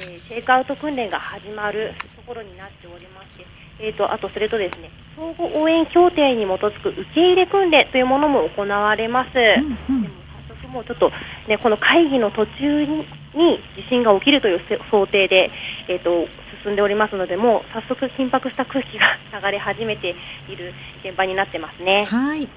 [0.01, 3.47] えー、シェイクアウト訓練が始まるところになっておりまして、
[3.81, 9.29] えーと、あとそれとですね相互応援協定に基づく受け入れ訓練というものも行われます。
[9.89, 10.21] うんうん
[10.71, 11.11] もうちょっと、
[11.49, 13.05] ね、この会議の途中に
[13.77, 14.61] 地震が起きるという
[14.91, 15.51] 想定で、
[15.89, 16.29] えーと、
[16.65, 20.15] 進んでおりますので、もう早速緊迫した空気が 流れ始めて
[20.49, 20.73] いる
[21.05, 22.05] 現場になってますね。
[22.05, 22.49] はい。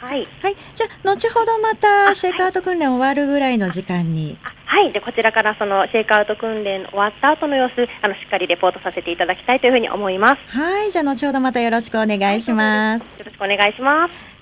[0.00, 0.28] はい。
[0.42, 0.56] はい。
[0.74, 4.38] じゃあ、後ほどまたシェイクアウト訓練終わるぐらいの時間に。
[4.66, 4.92] はい。
[4.92, 10.56] で、こちらからそのシェイクアウト訓練終わった後の様子、あの、しっかりレポートさせていただきたいというふうに思います。
[10.56, 10.92] はい。
[10.92, 13.02] じゃあ、後ほどまたよろしくお願いします。
[13.02, 14.38] はい、よろしくお願いします。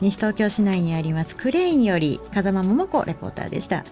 [0.00, 3.84] 西東京市内にありますクレーンより風間桃子レポーターでした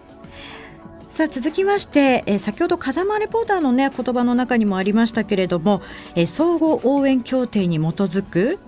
[1.08, 5.82] さあ続きまして、えー、先ほど風間レポーターのね言葉の中にもありましたけれども、
[6.14, 8.58] えー、総合応援協定に基づく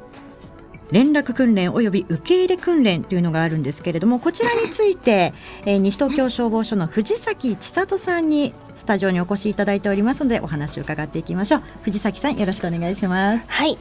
[0.91, 5.33] 連絡訓練及び受け入れ訓練というのがあるんですけれどもこちらについて、
[5.67, 11.63] えー、西東京消防署の藤崎千里さんにスタジオにお越しいただいておりますのでお話を伺っていきましょう。
[11.83, 13.45] 藤崎さんよろしくお願いします。
[13.49, 13.77] はい。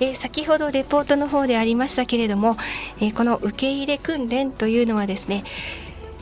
[0.00, 2.56] えー、先ほどレポートの方でありましたけれども、
[3.00, 5.44] えー、この受け入れ訓練というのはですね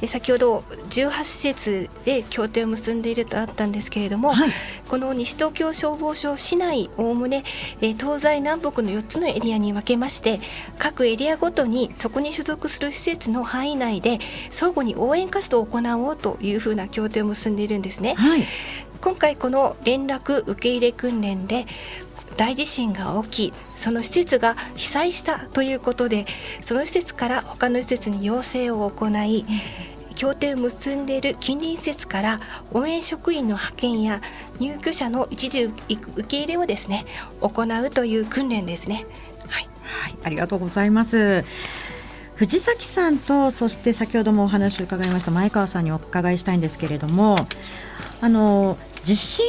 [0.09, 4.51] 先ほど18施設で協定を結んでいるとあったんですけれども、はい、
[4.89, 7.45] この西東京消防署市内おおむね
[7.81, 10.41] 東西南北の4つのエリアに分けまして
[10.79, 14.19] 各エリアごとにそこに所属する施設の範囲内で
[14.51, 18.15] 相互に応援活動を行おうというふうな協定を結んでいるんですね。
[18.15, 18.47] はい、
[19.01, 21.67] 今回この連絡受け入れ訓練で
[22.37, 26.27] 大地震が起きその施設が被災したということで
[26.61, 29.45] その施設から他の施設に要請を行い、
[30.15, 32.41] 協定を結んでいる近隣施設から
[32.73, 34.21] 応援職員の派遣や
[34.59, 37.07] 入居者の一時受け入れをですね
[37.41, 39.07] 行うという訓練ですね。
[39.49, 41.45] はい、はい、ありがとうございます。
[42.35, 47.37] 藤崎さんとそして先ほどもお話を伺いました前川さんにお伺いしたいんですけれども
[48.21, 49.45] あの地震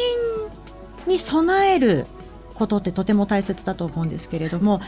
[1.07, 2.05] に備える
[2.53, 4.81] ことってとても大切だと思うんですけれども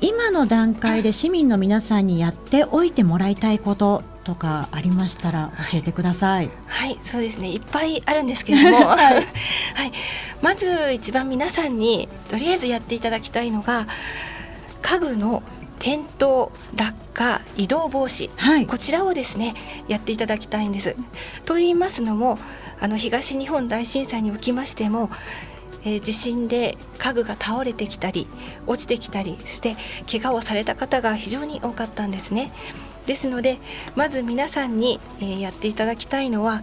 [0.00, 6.50] 今の段階で市民の皆さんにやっておいてもらいたいこととかありましたら教えてください。
[6.66, 7.50] はい、そうですね。
[7.50, 9.24] いっぱいあるんですけれども、 はい、はい、
[10.42, 13.88] まず一番皆さんにとりあえずやっていただきたいのが
[14.82, 15.42] 家具の
[15.78, 19.54] 転倒落下移動防止、はい、こちらをですね
[19.88, 20.94] やっていただきたいんです。
[21.44, 22.38] と言いますのも
[22.80, 25.10] あの東日本大震災におきましても
[25.84, 28.26] えー、地震で家具が倒れてきたり
[28.66, 29.76] 落ちてきたりして
[30.10, 32.52] 怪我をされた方が非常に多かったんですね。
[33.06, 33.58] ですので
[33.96, 36.62] まず皆さんに、えー、やっていただきたいのは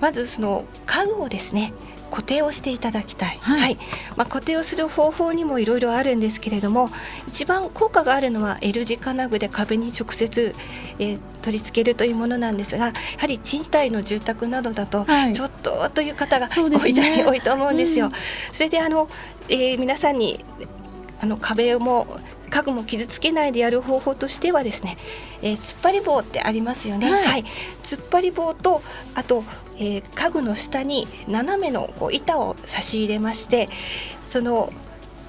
[0.00, 1.72] まずその家具をですね
[2.10, 3.78] 固定をしていただきたい、はい、はい、
[4.16, 6.90] まあ、固定をする方法にもいろいろあるんですけれども
[7.28, 10.54] 一番効果があるのは L 字金具で壁に直接、
[10.98, 18.06] えー、取り付けるというものなんですがやはり賃貸の住宅などだと、ちょっとという方が多い,、ね、多いと思うんですよ。
[18.06, 18.12] うん、
[18.52, 19.08] それであの、
[19.48, 20.44] えー、皆さんに
[21.20, 22.18] あの壁も
[22.50, 24.98] 家具も傷つけないでやる方法としてはですね、
[25.42, 27.44] えー、突っ張り棒ってありますよね、はい、はい、
[27.82, 28.82] 突っ張り棒と
[29.14, 29.44] あと、
[29.78, 33.68] えー、家具の下に斜めのこう板を差し入れまして
[34.26, 34.72] その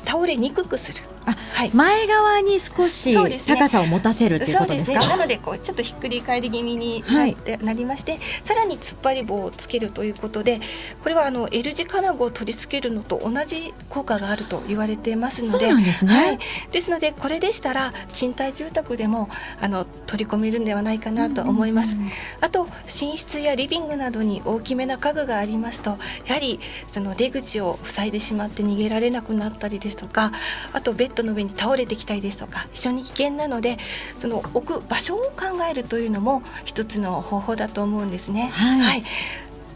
[0.05, 1.16] 倒れにくくする。
[1.27, 3.13] はい、前側に少し
[3.45, 5.01] 高さを持たせるっていうことですか？
[5.01, 10.59] すね、なのでこうちょっとひっくり返り気味になって、はい、なりまして、さらに突っ張り棒をつけるということで、
[11.03, 16.13] これはあの L 字金具を取り付けるのと同じ効果があると言われてますので、ですね。
[16.13, 16.39] はい、
[16.71, 21.95] ですのでこれでしたら賃貸住宅でもあの取り込めるんではないかなと思います。
[22.41, 30.31] あと寝室やリビングなどに大きめな家具がありますと、やはりその出口を塞いでしまって逃げられなくなったりですとか、
[30.73, 33.77] あとベッドの上に倒れてきたりですとか非常に危険なので
[34.17, 38.49] その置く場所を考えるというのも一つの方法だと思うんですね。
[38.53, 39.03] はい、はい、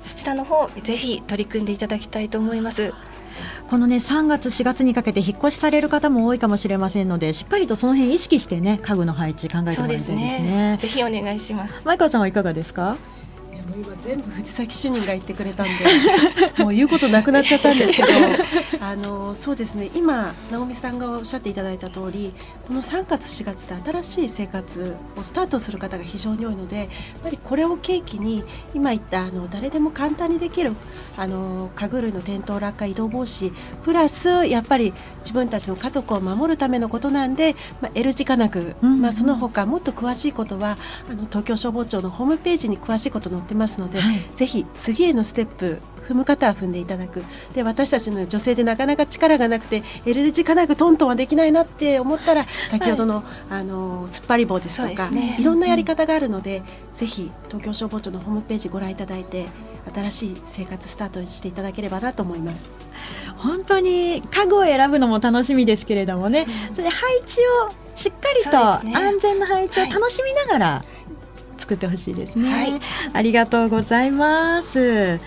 [0.04, 2.94] そちらの方ぜひ取り組んでいただきたいと思います。
[3.70, 10.36] このね3月4月にかけて引っ越しされる方も多いかもしれませんのでしっかりとその辺意識してね家具の配置考えてもらいたいですね。
[10.38, 11.82] すねぜひお願いします。
[11.86, 12.98] 前川さんはいかがですか？
[13.72, 15.72] もう今全部藤崎主任が言ってくれたんで
[16.64, 18.08] もう言うことなくなっちゃったんですけど
[18.86, 19.90] あのそうですね。
[19.96, 22.34] 今直美さんがおっしゃっていただいた通り
[22.72, 26.88] この3月4月って新しい生活をスタートする方が非常に多いのでやっ
[27.22, 30.72] ぱりこれを契機に今言ったあの誰でも簡単にできる
[31.18, 33.52] あの家具類の転倒落下移動防止
[33.84, 40.78] プラスやっぱり自分たちの家族を守るためのことなんで、まあ、L 字金具、うん、まあ、その他もっと詳しいことは
[41.10, 45.82] あの東京消防庁のホームページに詳しいこと載ってますので、はい、ぜひ次へのステップ
[46.12, 47.24] 踏む方は踏んでいただく。
[47.54, 56.60] で私たちの女性でなかなか力がなくて L 字金具トントンはできないなって思ったら先ほどのはい、あの突っ張り棒ですとか、ね、いろんなやり方があるので、
[56.92, 59.46] うん、ぜひ東京消防庁のホームページご覧いただいて
[59.94, 62.76] 新しい生活スタートしていただければなと思います。
[63.38, 70.86] 本当に家具を選ぶのも楽しみですけれどもね、うん、それ配置をしっかりと安全な配置を楽しみながら
[71.58, 72.82] 作ってほしいですね、はい、
[73.14, 75.20] ありがとうございます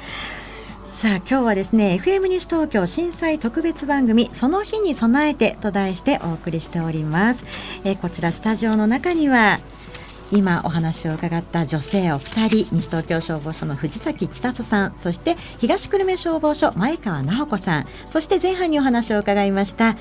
[1.05, 7.45] さあ今日はですね FM 西東京震災特別番組その日に備えてと題してお送りしております、
[7.85, 9.59] え、こちらスタジオの中には
[10.33, 19.99] 今お話を伺った女性お二人西東京消防署の藤崎千里さんそして東久留米消防署前川直子さんそして前半にお話を伺いました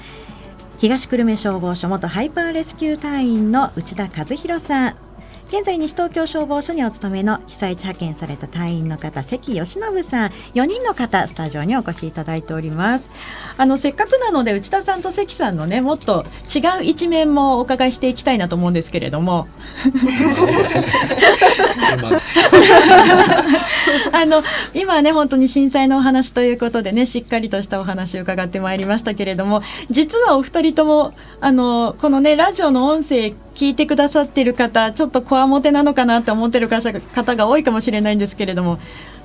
[0.78, 5.13] 東久留米消防署元ハイパーレスキュー隊員の内田和弘さん。
[5.50, 10.30] 現在西東京消防署にお勤めの被災地派遣された隊員の方関義信さん。
[10.54, 13.10] 4人の方スタジオにお越しいただいております。
[13.58, 19.48] あのせっかくなので内田さんと関さんのねもっと違う一面もお伺いしていきたいなと思うんですけれども。
[24.12, 24.42] あの
[24.74, 38.78] 今ね本当に震災のお話ということでねしっかりとしたお話を伺ってまいりましたけれども実はお二人ともあのこのねラジオの音声聞いてくださってる方ちょっとこわもてなのかなって思ってる方が多いかもしれないんですけれども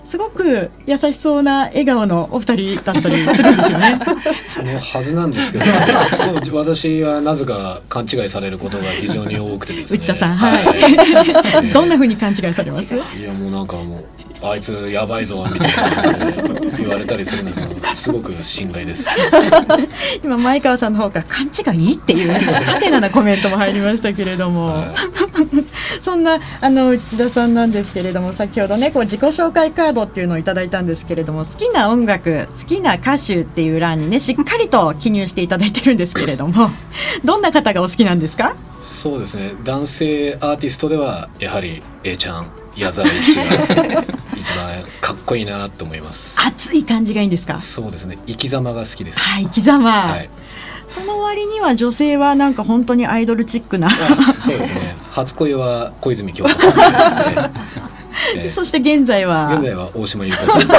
[0.06, 3.98] すごく優しそうな笑顔のお二人だったりするんですよね。
[3.98, 9.98] のはずなんですけど、私はなぜか勘違いされることが非常に多くてですね。
[9.98, 10.64] 内田さん、はい。
[10.64, 12.94] はい、 どんなふうに勘違いされます？
[12.94, 14.04] いやもうなんかもう
[14.42, 19.10] あいつやばいぞみたいな、言われたりするんですけどすごく心外です。
[20.24, 24.86] 今前川さんの方から勘違いっていうハテナなコメントも入りましたけれども、はい、
[26.00, 36.70] そんなあの内田さんなんですけれども先ほどねこう自己紹介カードっていうのをいただいたんですけれども好きな音楽好きな歌手っていう欄にね しっかりと記入していただいてるんですけれども。
[37.24, 39.54] どんな方がお好きなんですかそうですね。
[39.64, 46.38] 男性アーティストではやはり A ちゃん矢沢永吉が一番かっこいいなと思います。
[46.46, 47.58] 熱い感じがいいんですか？
[47.58, 48.18] そうですね。
[48.26, 49.18] 生き様が好きです。
[49.20, 50.30] はい生き様、はい、
[50.86, 53.90] その割には女性はなんか本当にアイドルチックな。
[53.90, 54.96] そうですね。
[55.10, 59.54] 初恋は小泉京子さんで、 そして現在は？
[59.54, 60.74] 現在は大島優子さんで、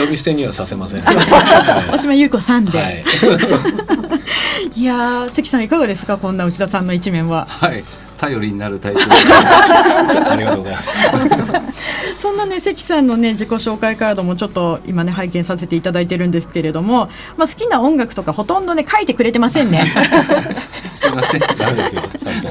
[0.00, 1.02] 呼び捨てにはさせません、
[1.90, 3.04] 大島優子さんで、はい、
[4.80, 6.16] いや関さんいかがですか？
[6.18, 7.46] こんな内田さんの一面は。
[7.48, 7.84] はい
[8.18, 9.00] 頼りになるタイプ
[10.30, 10.92] ありがとうございます。
[12.18, 19.84] そんなね関さんのね自己紹介カードもちょっと今ね拝見させていただいてるんですけれども、まあ、好きな音楽とかほとんどね書いてくれてませんね。
[20.96, 21.40] すみません。
[21.40, 22.48] ダメですよちゃんと。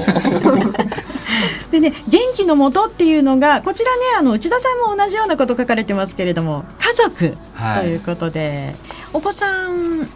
[1.70, 7.36] でね元気のもとっていうのがこちらねあの内田さんも同じようなこと書かれてますけれども家族
[7.80, 8.74] ということで、はい、
[9.12, 10.06] お子さんう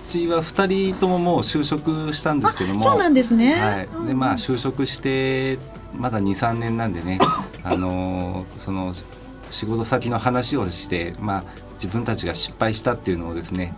[0.00, 2.82] ちは2人とももう就職したんですけども。
[2.82, 5.58] そうなんですね、はい、でまあ就職して
[5.96, 7.18] まだ23年なんでね。
[7.62, 8.94] あのその
[9.50, 11.44] 仕事先の話をして、まあ、
[11.76, 13.72] 自分たちが失敗したっていうのをですね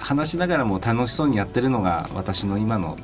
[0.00, 2.98] 話しながらも楽しそうにやってるのが私の今の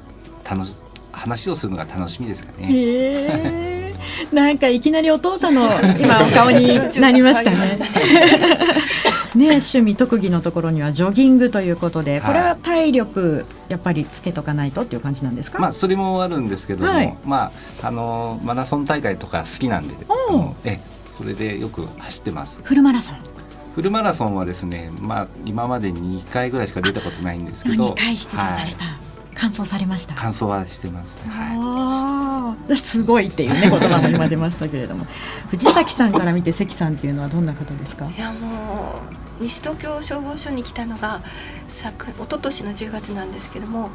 [0.49, 0.77] 楽し
[1.13, 3.95] 話をするのが楽しみですかね。
[4.33, 5.69] なんかいきなりお父さんの
[5.99, 7.69] 今お顔になりましたね。
[9.35, 15.59] ね趣味特技のところにはジョギングということで、これは体力やっぱりつけとかないとっていう感じなんですか？
[15.59, 17.53] まあそれもあるんですけども、はい、ま
[17.83, 19.95] ああのマラソン大会とか好きなんで、
[20.65, 20.81] え
[21.17, 22.61] それでよく走ってます。
[22.63, 23.17] フルマラソン。
[23.75, 28.85] フルマラソンはですね、まあ今までに2回ぐらいしか出たことないんですけど、2回出場された。
[28.85, 29.10] はい
[29.41, 30.15] 完走されました？
[30.15, 35.07] 完走はしてます、はい、すごいっていうね 言葉も今出ましたけれども。
[35.51, 38.07] 藤崎さんから見て関さんっていうのはどんな方ですか？
[38.07, 39.01] いやも
[39.41, 41.21] う西東京消防署に来たのが
[41.69, 43.91] 昨一昨年の10月なんですけども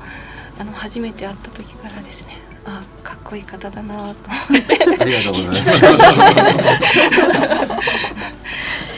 [0.59, 2.39] あの初めて会った時からですね。
[2.67, 4.23] あかっこいい方だなと思って。
[4.99, 5.65] ありがとうございます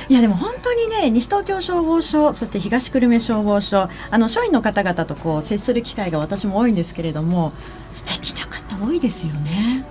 [0.09, 7.51] いやでも本当にね西東京消防署そして東久留米消防署あの署員の方々とこう接する機会が私も多いんですけれども
[7.91, 9.85] 素敵な方多いですよね。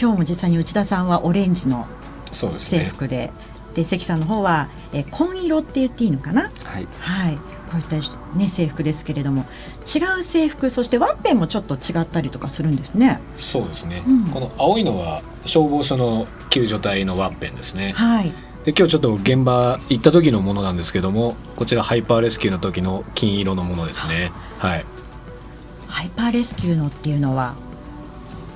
[0.00, 1.86] 今日も実際に内田さんはオレンジの
[2.30, 3.32] 制服で。
[3.74, 6.50] で、ね、関さんの方は、え紺色って言っていいのかな？
[6.64, 7.96] はい、はい、こういった、
[8.36, 9.44] ね、制服ですけれども。
[9.82, 13.20] 違う制服そしてワッペンもちょっと違ったりとかするんですね。
[13.38, 17.92] そうですね、うん、この青いのは消防署の救助隊のワッペンですね。
[17.96, 18.32] はい
[18.68, 24.30] で今日ちょっと現場行った時のものなんですけどもこちらハイパーレスキューの時の金色のものですね。
[24.58, 24.84] はい。
[25.86, 27.54] ハイパーレスキューのっていうのは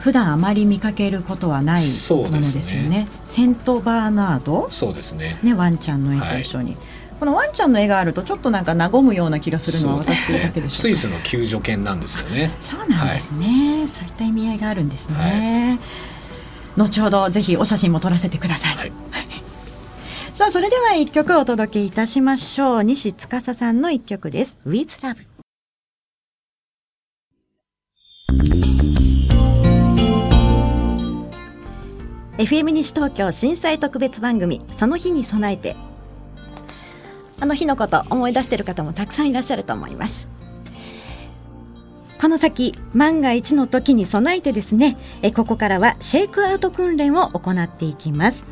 [0.00, 4.68] 普段あまり見かけることはないものですよね、ね、セントバーナード？
[4.70, 5.38] そうですね。
[5.42, 6.78] ねワンちゃんの絵と一緒に、はい、
[7.18, 12.54] このワンちゃんの絵があるとちょっとなんか和むような気がするのは私だけですスイスの救助犬なんですよね。
[12.60, 13.46] そうなんですね、
[13.78, 15.78] はい、そういった意味合いがあるんですね、
[16.76, 18.92] はい、後ほどぜひお写真も撮らせてください、はい
[20.34, 22.82] さあそれでは一曲お届けいたしましょう。
[22.82, 24.56] 西司さんの一曲です。
[24.66, 25.26] With Love
[32.38, 35.76] FM 西東京震災特別番組その日に備えて。
[37.38, 40.26] あの日のこと思い出している方もたくさんいらっしゃると思います。
[42.18, 48.46] この先万が一の時に備えてですねえここからはシェイクアウト訓練を行っていきます。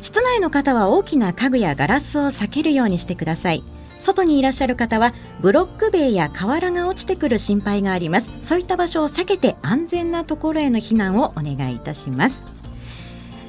[0.00, 3.64] 室内の方は大きな家具やガラスを避けるようにしてください。
[3.98, 8.30] 外にいらっしゃる方はブロック塀や瓦が落ちてくる心配があります。
[8.42, 12.44] そういった場所を避けて安全なところへの避難をお願いいたします。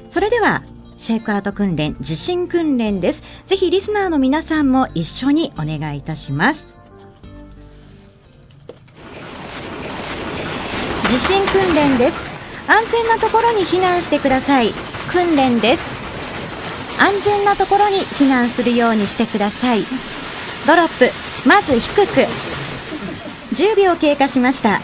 [0.08, 0.64] それでは
[0.96, 3.22] シェイクアウト訓練地震訓練です。
[3.46, 6.74] ぜひリスナーの皆さんも一緒にお願いいたします。
[11.08, 12.28] 地震訓練です。
[12.66, 14.72] 安全なところに避難してください。
[15.10, 15.97] 訓練です。
[16.98, 19.84] 安全なところに避難するようにしてください。
[20.66, 21.10] ドロップ
[21.48, 22.26] まず低く。
[23.54, 24.80] 10秒経過しました。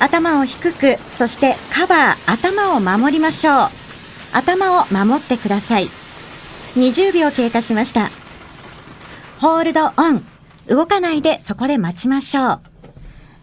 [0.00, 3.70] 頭を低くそしてカバー頭を守りましょう。
[4.32, 5.88] 頭を守ってください。
[6.76, 8.10] 20秒経過しました。
[9.38, 10.24] ホールドオン。
[10.68, 12.60] 動かないでそこで待ちましょう。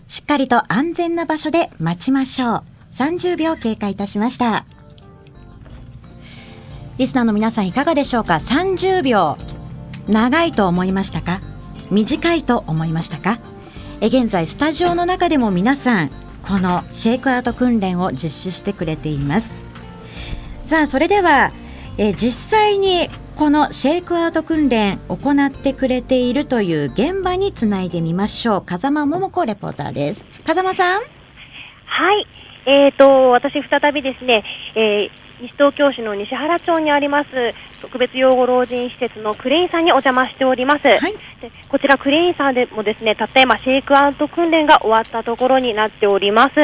[0.08, 2.64] しっかりと安全な場所で待ちましょう。
[2.94, 4.66] 30秒経過いたしました。
[7.00, 9.38] リスナーの皆さんいかがでしょうか？30秒
[10.10, 11.40] 長いと思いましたか？
[11.90, 13.40] 短いと思いましたか？
[14.02, 16.10] え現在スタジオの中でも皆さん
[16.46, 19.56] このシェイクアウト訓練を実施してくれています。
[20.62, 21.52] さあそれでは
[21.98, 28.62] え実際にこのシェイクアウト訓練行ってくれているという現場につないでみましょう。
[28.66, 30.26] 風間桃子レポーターです。
[30.46, 31.02] 風間さん。
[31.02, 31.06] は
[32.20, 32.28] い。
[32.66, 34.44] えーと私再びですね、
[34.76, 37.30] えー西東京市の西原町にあります
[37.82, 41.00] 特別養護老人施設のクレインさんにお邪魔しております、はい、
[41.42, 46.56] でこちらクレインさんでもですねたった今シェイクアウト訓練が終わったところになっております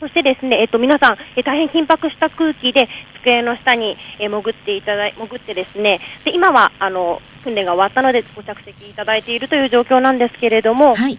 [0.00, 2.88] そしてですね、えっと、皆さん、え大変緊迫した空気で
[3.20, 11.18] 机の下に、え潜っていただい、潜ってですね、で今はあの訓練が終わったのでご着席いただいているという状況なんですけれども、はい、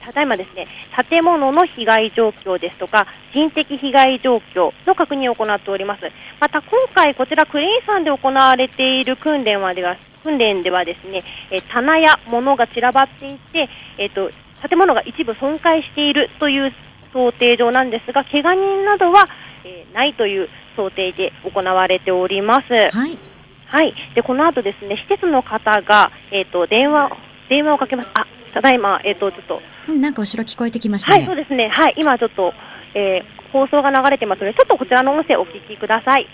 [0.00, 0.66] ただいまですね、
[1.08, 6.02] 建物の被害状況ですとか、人的被害状況の確認を行っております。
[6.40, 13.68] また、今回こちらクレインさんで行われている訓練はでは、訓練ではですね、え棚や物が散らばっていて、
[13.98, 14.30] えっ、と、
[14.68, 16.72] 建物が一部損壊しているという
[17.12, 19.26] 想定上なんですが、怪我人などは、
[19.64, 22.72] えー、ないという想定で行われております。
[22.96, 23.18] はい。
[23.66, 23.94] はい。
[24.14, 27.10] で、この後ですね、施設の方が、えっ、ー、と、電話、
[27.48, 28.08] 電話をかけます。
[28.14, 29.44] あ、ただいま、えっ、ー、と、ちょっ
[29.86, 31.68] と、なんか後ろ聞こえてきました、ね、はい、そうですね。
[31.68, 32.52] はい、今ちょっと、
[32.94, 36.26] えー、放送が流れてますので、ちょっとこちらの音声お聞きください。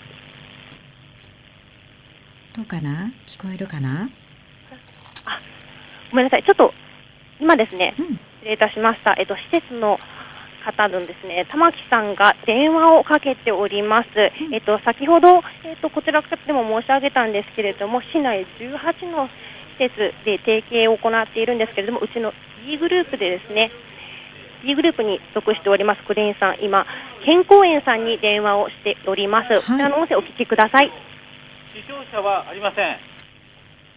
[2.55, 3.11] どうかな？
[3.25, 4.09] 聞こえるかな？
[5.25, 5.39] あ、
[6.11, 6.43] ごめんなさい。
[6.43, 6.73] ちょっと、
[7.39, 9.15] 今ですね、うん、失礼いたしました。
[9.17, 9.97] えっと、施設の、
[10.61, 14.05] 方のですね玉木さんが電話をかけております。
[14.53, 19.27] えっと先ほどえっとこちらでも申し上げたんですけれども市内18の
[19.77, 19.95] 施設
[20.25, 22.33] で提携を行っているんですけれどもうちの
[22.65, 23.71] B グループでですね
[24.63, 26.85] B グループに属しておりますクレインさん今
[27.25, 29.53] 健康園さんに電話をしております。
[29.53, 30.91] はい、こちらの音声お聞きください。
[31.73, 32.97] 死傷者はありません。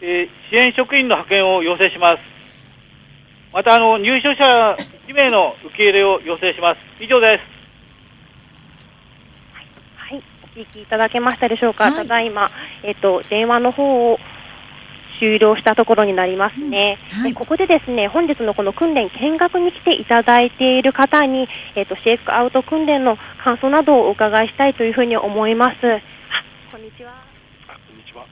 [0.02, 2.16] えー、支援職員の派遣を要請します。
[3.52, 4.76] またあの入所者
[5.08, 6.78] 1名の受け入れを要請します。
[7.02, 7.32] 以上です。
[9.96, 11.84] はい、お聞きいただけましたでしょうか。
[11.84, 12.48] はい、ただいま
[12.82, 14.18] えっ、ー、と電話の方を
[15.24, 25.76] 終了したところになりますね、うんはい、ここでですね本日のこの訓練見学に来ていただいている方に、えーと、シェイクアウト訓練の感想などをお伺いしたいというふうに思います。
[25.80, 26.02] あ
[26.70, 27.24] こんにちは。
[27.64, 28.26] こんにちは。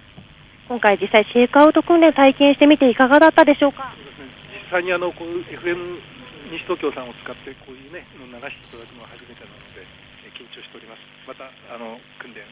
[0.68, 3.95] 今回実際シェイクアウト訓練体験してみていかがだったでしょうか？
[4.53, 5.97] 実際にあのこう FM
[6.53, 9.80] 西東京さんを使ってこういうね流していただくのは初めてなので
[10.36, 11.01] 緊張しております。
[11.24, 12.45] またあの訓練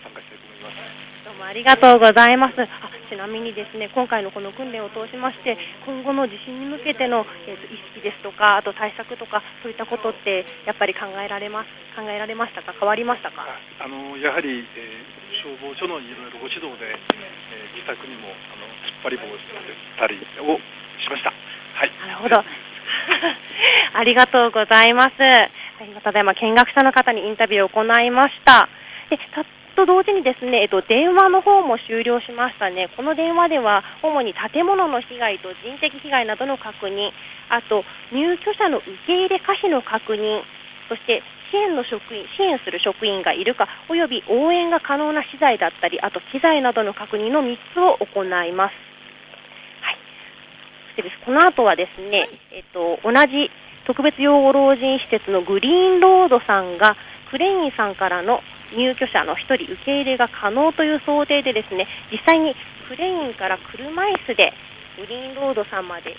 [0.00, 1.28] 参加したいと思います。
[1.28, 2.60] どうもありがとうございます。
[2.60, 2.64] あ
[3.08, 12.74] ちなみにですね今回のこの訓練を通しまして今後の地震に向けての、えーと、意識ですとかあと対策とかそういったことってやっぱり考えられます考えられましたか？
[12.76, 13.46] 変わりましたか？
[13.80, 19.44] あのやはり、えー、消防署のいろいろご指導で、えー、自宅にもあの突っ張り棒をし
[19.96, 20.58] たりを
[21.00, 21.32] しました。
[21.32, 21.92] はい。
[22.00, 22.36] なるほど。
[23.94, 25.16] ありがとうございます。
[26.02, 28.68] ただいま見学者の方にインタビューを行いました。
[29.10, 29.18] で
[29.76, 32.88] と同時にですね、えっと、電話の方も終了しましたね。
[32.96, 37.12] この電話では主に建物の被害と人的被害などの確認、
[37.48, 40.42] あと入居者の受け入れ可否の確認、
[40.88, 41.22] そして
[41.52, 48.86] 支援の職員、支援する職員がいるか、および応援が可能な資材だったり、あと機材などの確認の3つを行います。
[50.96, 53.52] してです、この後はですね、えっと、同じ
[53.84, 56.96] 特別養護老人施設のグリーンロードさんが、
[57.30, 58.40] クレインさんからの
[58.74, 62.54] 入居者の1人受け入れが可能という想定でですね、実際に
[62.88, 64.52] クレインから車椅子で
[64.96, 66.12] グリーンロードさんまで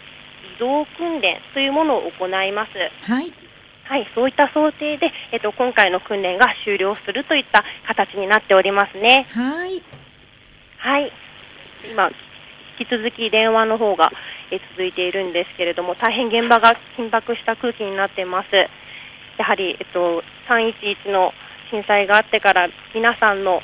[0.56, 2.72] 移動訓練というものを行います。
[3.10, 3.34] はい。
[3.84, 9.28] はい、そういった想定で、えっと、今回の訓練が終了するといった形になっておりますね。
[9.32, 9.82] はい。
[10.78, 11.12] はい。
[11.90, 12.12] 今、
[12.80, 14.12] 引き続き電話の方が、
[14.52, 21.34] え続いているんですけれども大変現場が緊迫した空気になっていますやはり、えっと、311の
[21.72, 23.62] 震災があってから皆さんの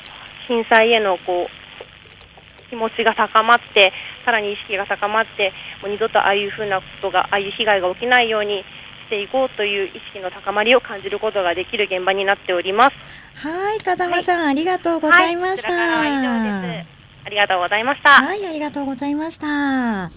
[0.48, 3.92] 震災へのこう気持ちが高まって
[4.24, 5.52] さらに意識が高まって
[5.82, 8.64] もう二度とああいうふうなことがああいう被害が起きないように
[9.06, 12.96] していこうという意識の高まりを感じることができる現場になっております。
[13.36, 15.72] はい、風間さん、はい、ありがとうございました。
[15.72, 16.86] はい、以上です。
[17.26, 18.10] ありがとうございました。
[18.10, 20.10] はい、ありがとうございました。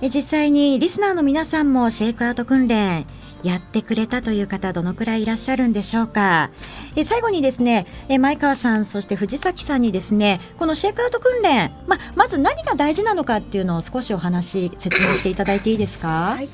[0.00, 3.04] 実際にリスナーの皆さんもシェイクアウト訓練
[3.42, 6.50] やってくれたという方どのくらいいらっしゃるんでしょうか？
[6.96, 16.48] え最後にですねえ前川さんそして藤崎さんにですねこのシェイクアウト訓練、ままず何が大事なのかっていうのを少しお話説明していただいていいですか、はい、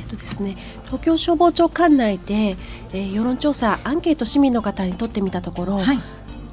[0.00, 0.56] えっとですね
[0.86, 2.56] 東京消防庁管内で、
[2.92, 5.98] えー、世論調査アンケート市民の方にとってみたところ、はい、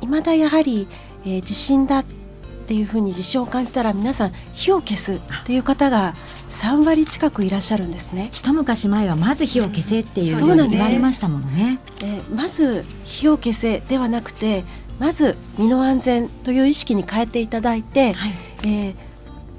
[0.07, 0.87] まだやはり、
[1.25, 2.03] えー、地震だ
[2.65, 6.15] っていうふうに自信を感じたら皆さん火を消すっていう方が
[6.49, 8.29] 3割近くいらっしゃるんですね。
[8.31, 14.65] 一昔前はまず火を消せっていうふうに言われましたものね、えー、まず火を消せではなくて
[14.97, 18.31] まず身の安全という意識に変えていただいて、はい、
[18.63, 18.95] えー、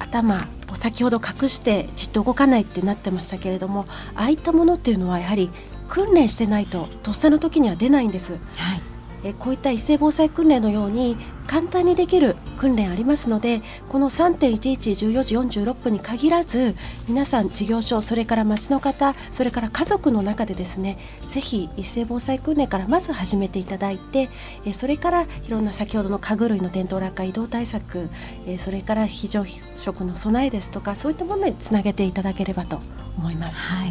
[0.00, 0.38] 頭
[0.72, 3.86] を先ほど隠してじっと動かないってなってましたけれども
[4.16, 5.48] ああいったものっていうのはやはり
[5.88, 8.32] 訓練してないととっさの時には出ないんです。
[8.32, 8.95] はい
[9.26, 11.16] えこういった一斉防災訓練のように
[11.48, 16.76] 簡単にできる訓練ありますのでこの3.1114時46分に限らず
[17.08, 24.28] 皆さん事業所それから町の方それから家族の中でですねぜひ一斉防災訓練からまず始めていただいて
[24.64, 28.08] えそれからいろんな先ほどの家具類の転倒落下移動対策
[28.46, 32.80] えそれから非常食の備えですとかそういったものにつなげていただければと
[33.18, 33.58] 思います。
[33.58, 33.90] はい、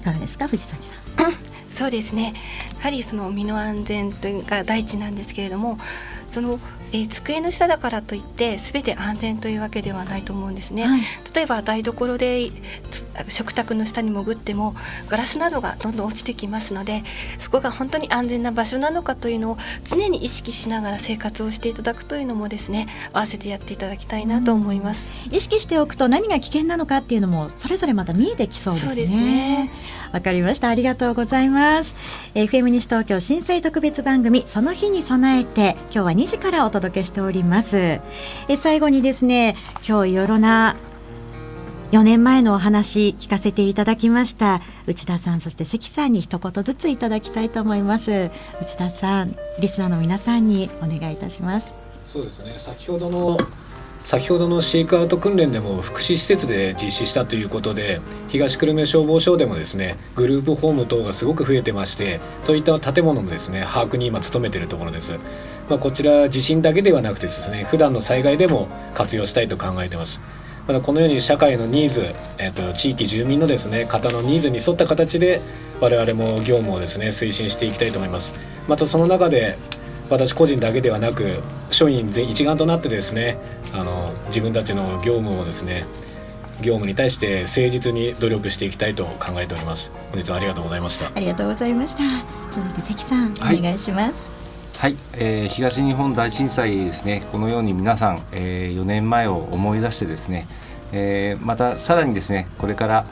[0.00, 0.96] いかがですか藤崎さん
[1.76, 2.32] そうですね。
[2.78, 5.78] やはりその身の安全というか第一なんですけれども
[6.26, 6.58] その
[6.96, 11.00] えー、机の下だからといって全て安全というわけではないと思うんですね、はい、
[11.34, 12.50] 例えば台所で
[13.28, 14.74] 食卓の下に潜っても
[15.08, 17.02] ガラスなどがどんどん落ちてきますので
[17.38, 29.70] そこが本当に安全な場所なのかというのを常に意識しながら生活をしていただくというのもですね合わせてやっていただきたいなと思います、意識しておくと何が危険なのかっていうのもそれぞれまた見えてきそうですね。
[30.12, 30.68] わ、ね、かりました。
[30.68, 31.94] ありがとうございます。
[32.34, 37.76] FM 西東京震災特別番組その日に備えて今日は2時からお届け届けしております。
[38.48, 39.56] え最後にですね
[39.86, 40.76] 今日いろいろな
[41.92, 44.60] 4年前のお話聞かせていただきました。
[44.86, 48.30] 内田さんそして関さんに一言ずついただきたいと思います。
[48.60, 51.74] 内田さんリスナーの皆さんにお願いいたします。
[52.04, 52.54] そうですね。
[52.56, 53.36] 先ほどの
[54.06, 65.18] 先ほどのシェイクアウト訓練でも福祉施設で実施したということで東久留米消防署でもですねグループホーム等がすごく増えてましてそういった建物もですね把握に今努めているところです、
[65.68, 70.20] まあ、こちら地震だけではなくてですね普段の災害でも活用したいと考えてます。
[70.66, 75.40] またこのように社会のニーズ、えーと、地域住民のですね方のニーズに沿った形で
[75.80, 78.32] 我々も業務をですね推進していきたいと思います。
[78.68, 79.58] またその中で
[80.10, 83.38] 私個人だけではなく署員全一丸となってですね
[83.72, 85.86] あの自分たちの業務をですね
[86.60, 89.92] 業務に対して誠実に努力していきたいと考えております。
[90.10, 91.10] 本日はありがとうございました。
[91.14, 92.02] ありがとうございました。
[92.52, 94.35] 続いて関さん、はい、お願いします
[94.78, 97.22] はい、えー、東日本大震災ですね。
[97.32, 100.46] このように皆さん、えー、4年前を思い出してですね、
[100.92, 103.06] えー、またさらにですねこれから、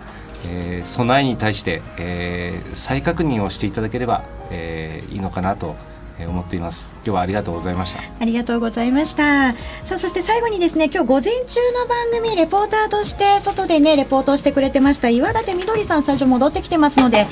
[0.46, 5.74] えー、備えに対して、えー、再確認をしていただければ、えー、いいのかなと
[6.18, 6.92] 思っています。
[6.96, 8.02] 今日はありがとうございました。
[8.20, 9.52] ありがとうございました。
[9.84, 17.26] さあそして最後にですね今日午前中の番組レポーターとして外でねレポートをしてくれてました岩立みどりさん最初戻ってきてますので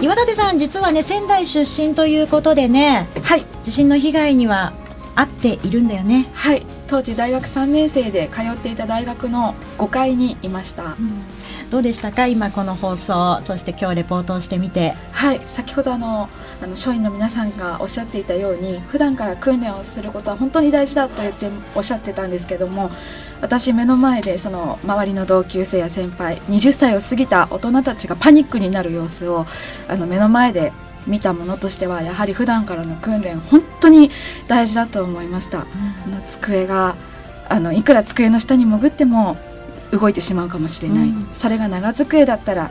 [0.00, 3.44] 岩立さん実はね仙台出身ということでねはい。
[3.64, 4.72] 地震の被害には
[5.14, 6.28] あっているんだよね。
[6.32, 6.64] はい。
[6.88, 11.22] 当時大学3年生で通っていた大学の5階にいました、うん。
[11.70, 12.26] どうでしたか？
[12.26, 14.94] 今この放送そして今日レポートをしてみて。
[15.12, 15.40] はい。
[15.44, 16.30] 先ほどあの
[16.60, 22.90] あの署員の皆さんがおっしゃっていたように普段から訓練をすることは本当に大事だと言っておっしゃってたんですけども
[23.40, 29.46] 私目の前でその周りの同級生や先輩20歳を過ぎた大人たちがパニックになる様子を
[29.88, 30.72] あの目の前で
[31.06, 34.10] 見たものとしてはやはり普段からの訓練本当に
[34.46, 35.58] 大事だと思いました。
[35.58, 36.94] うん、あの机が
[37.48, 39.36] あのいくら机の下に潜っても
[39.90, 42.70] 動いてしまうかもしれない、うん、それが長机だったら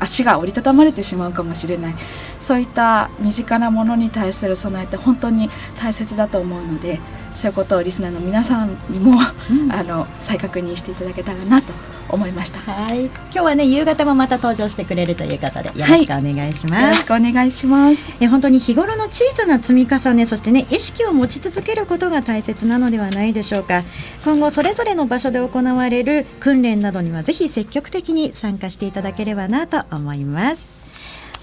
[0.00, 1.94] 足が折りたたまれてしまうかもしれない。
[2.40, 5.50] そういった身近なものに対する備えって本当に
[5.80, 7.00] 大切だと思うので
[7.34, 9.18] そういうことをリスナーの皆さんにも、
[9.50, 11.72] うん、あの再確認していただけたらなと
[12.08, 12.60] 思いました。
[12.60, 13.06] はい。
[13.06, 16.74] 今日はね夕方もまた登場してくれるということでよろしくお願いします。
[16.74, 18.06] はい、よろしくお願いします。
[18.20, 23.84] え本当に日頃の小さな積み重ねそしてね意識を持ち続けることが大切なのではないでしょうか。
[24.24, 30.77] 今後それぞれの場所で行われる訓練などにはぜひ積極的に参加していただければなと思います。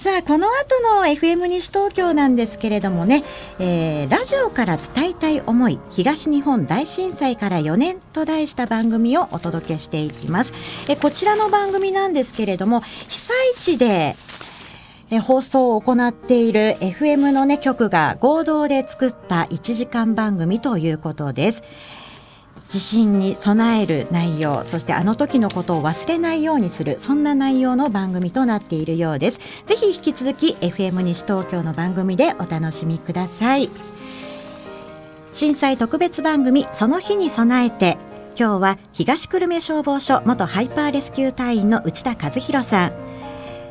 [0.06, 3.24] さあこの後の FM 西東京なんですけれどもね、
[3.58, 10.54] えー、ラジオから伝えたい思い東日本大震災から4年と題した番組をお届けしていきます
[10.92, 14.14] えこちらの番組なんですけれども被災地で
[15.10, 21.62] え放送を行っている FM のね局が合同で作った1時間番組ということです。
[22.76, 29.40] 地震に備える内容そしてあの時のことを忘れないようにするそんな内容の番組となっているようです。
[29.66, 33.70] ぜひ引き続き FM 西東京の番組でお楽しみください。
[35.32, 37.98] 震災特別番組その日に備えて
[38.38, 43.06] 今日は東久留米消防署元ハイパーレスキュー隊員の内田和弘さん。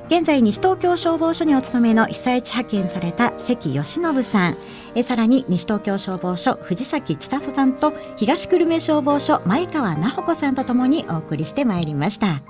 [0.06, 4.56] 現在西東京消防署にお勤めの被災地派遣された関義信さん。
[4.94, 12.42] えさらに西東京消防署藤崎千里さんと東久留米消防署前川奈穂子さんとともにお送りしてまいりました。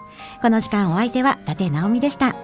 [0.42, 2.36] この時間お相手は伊達直美でした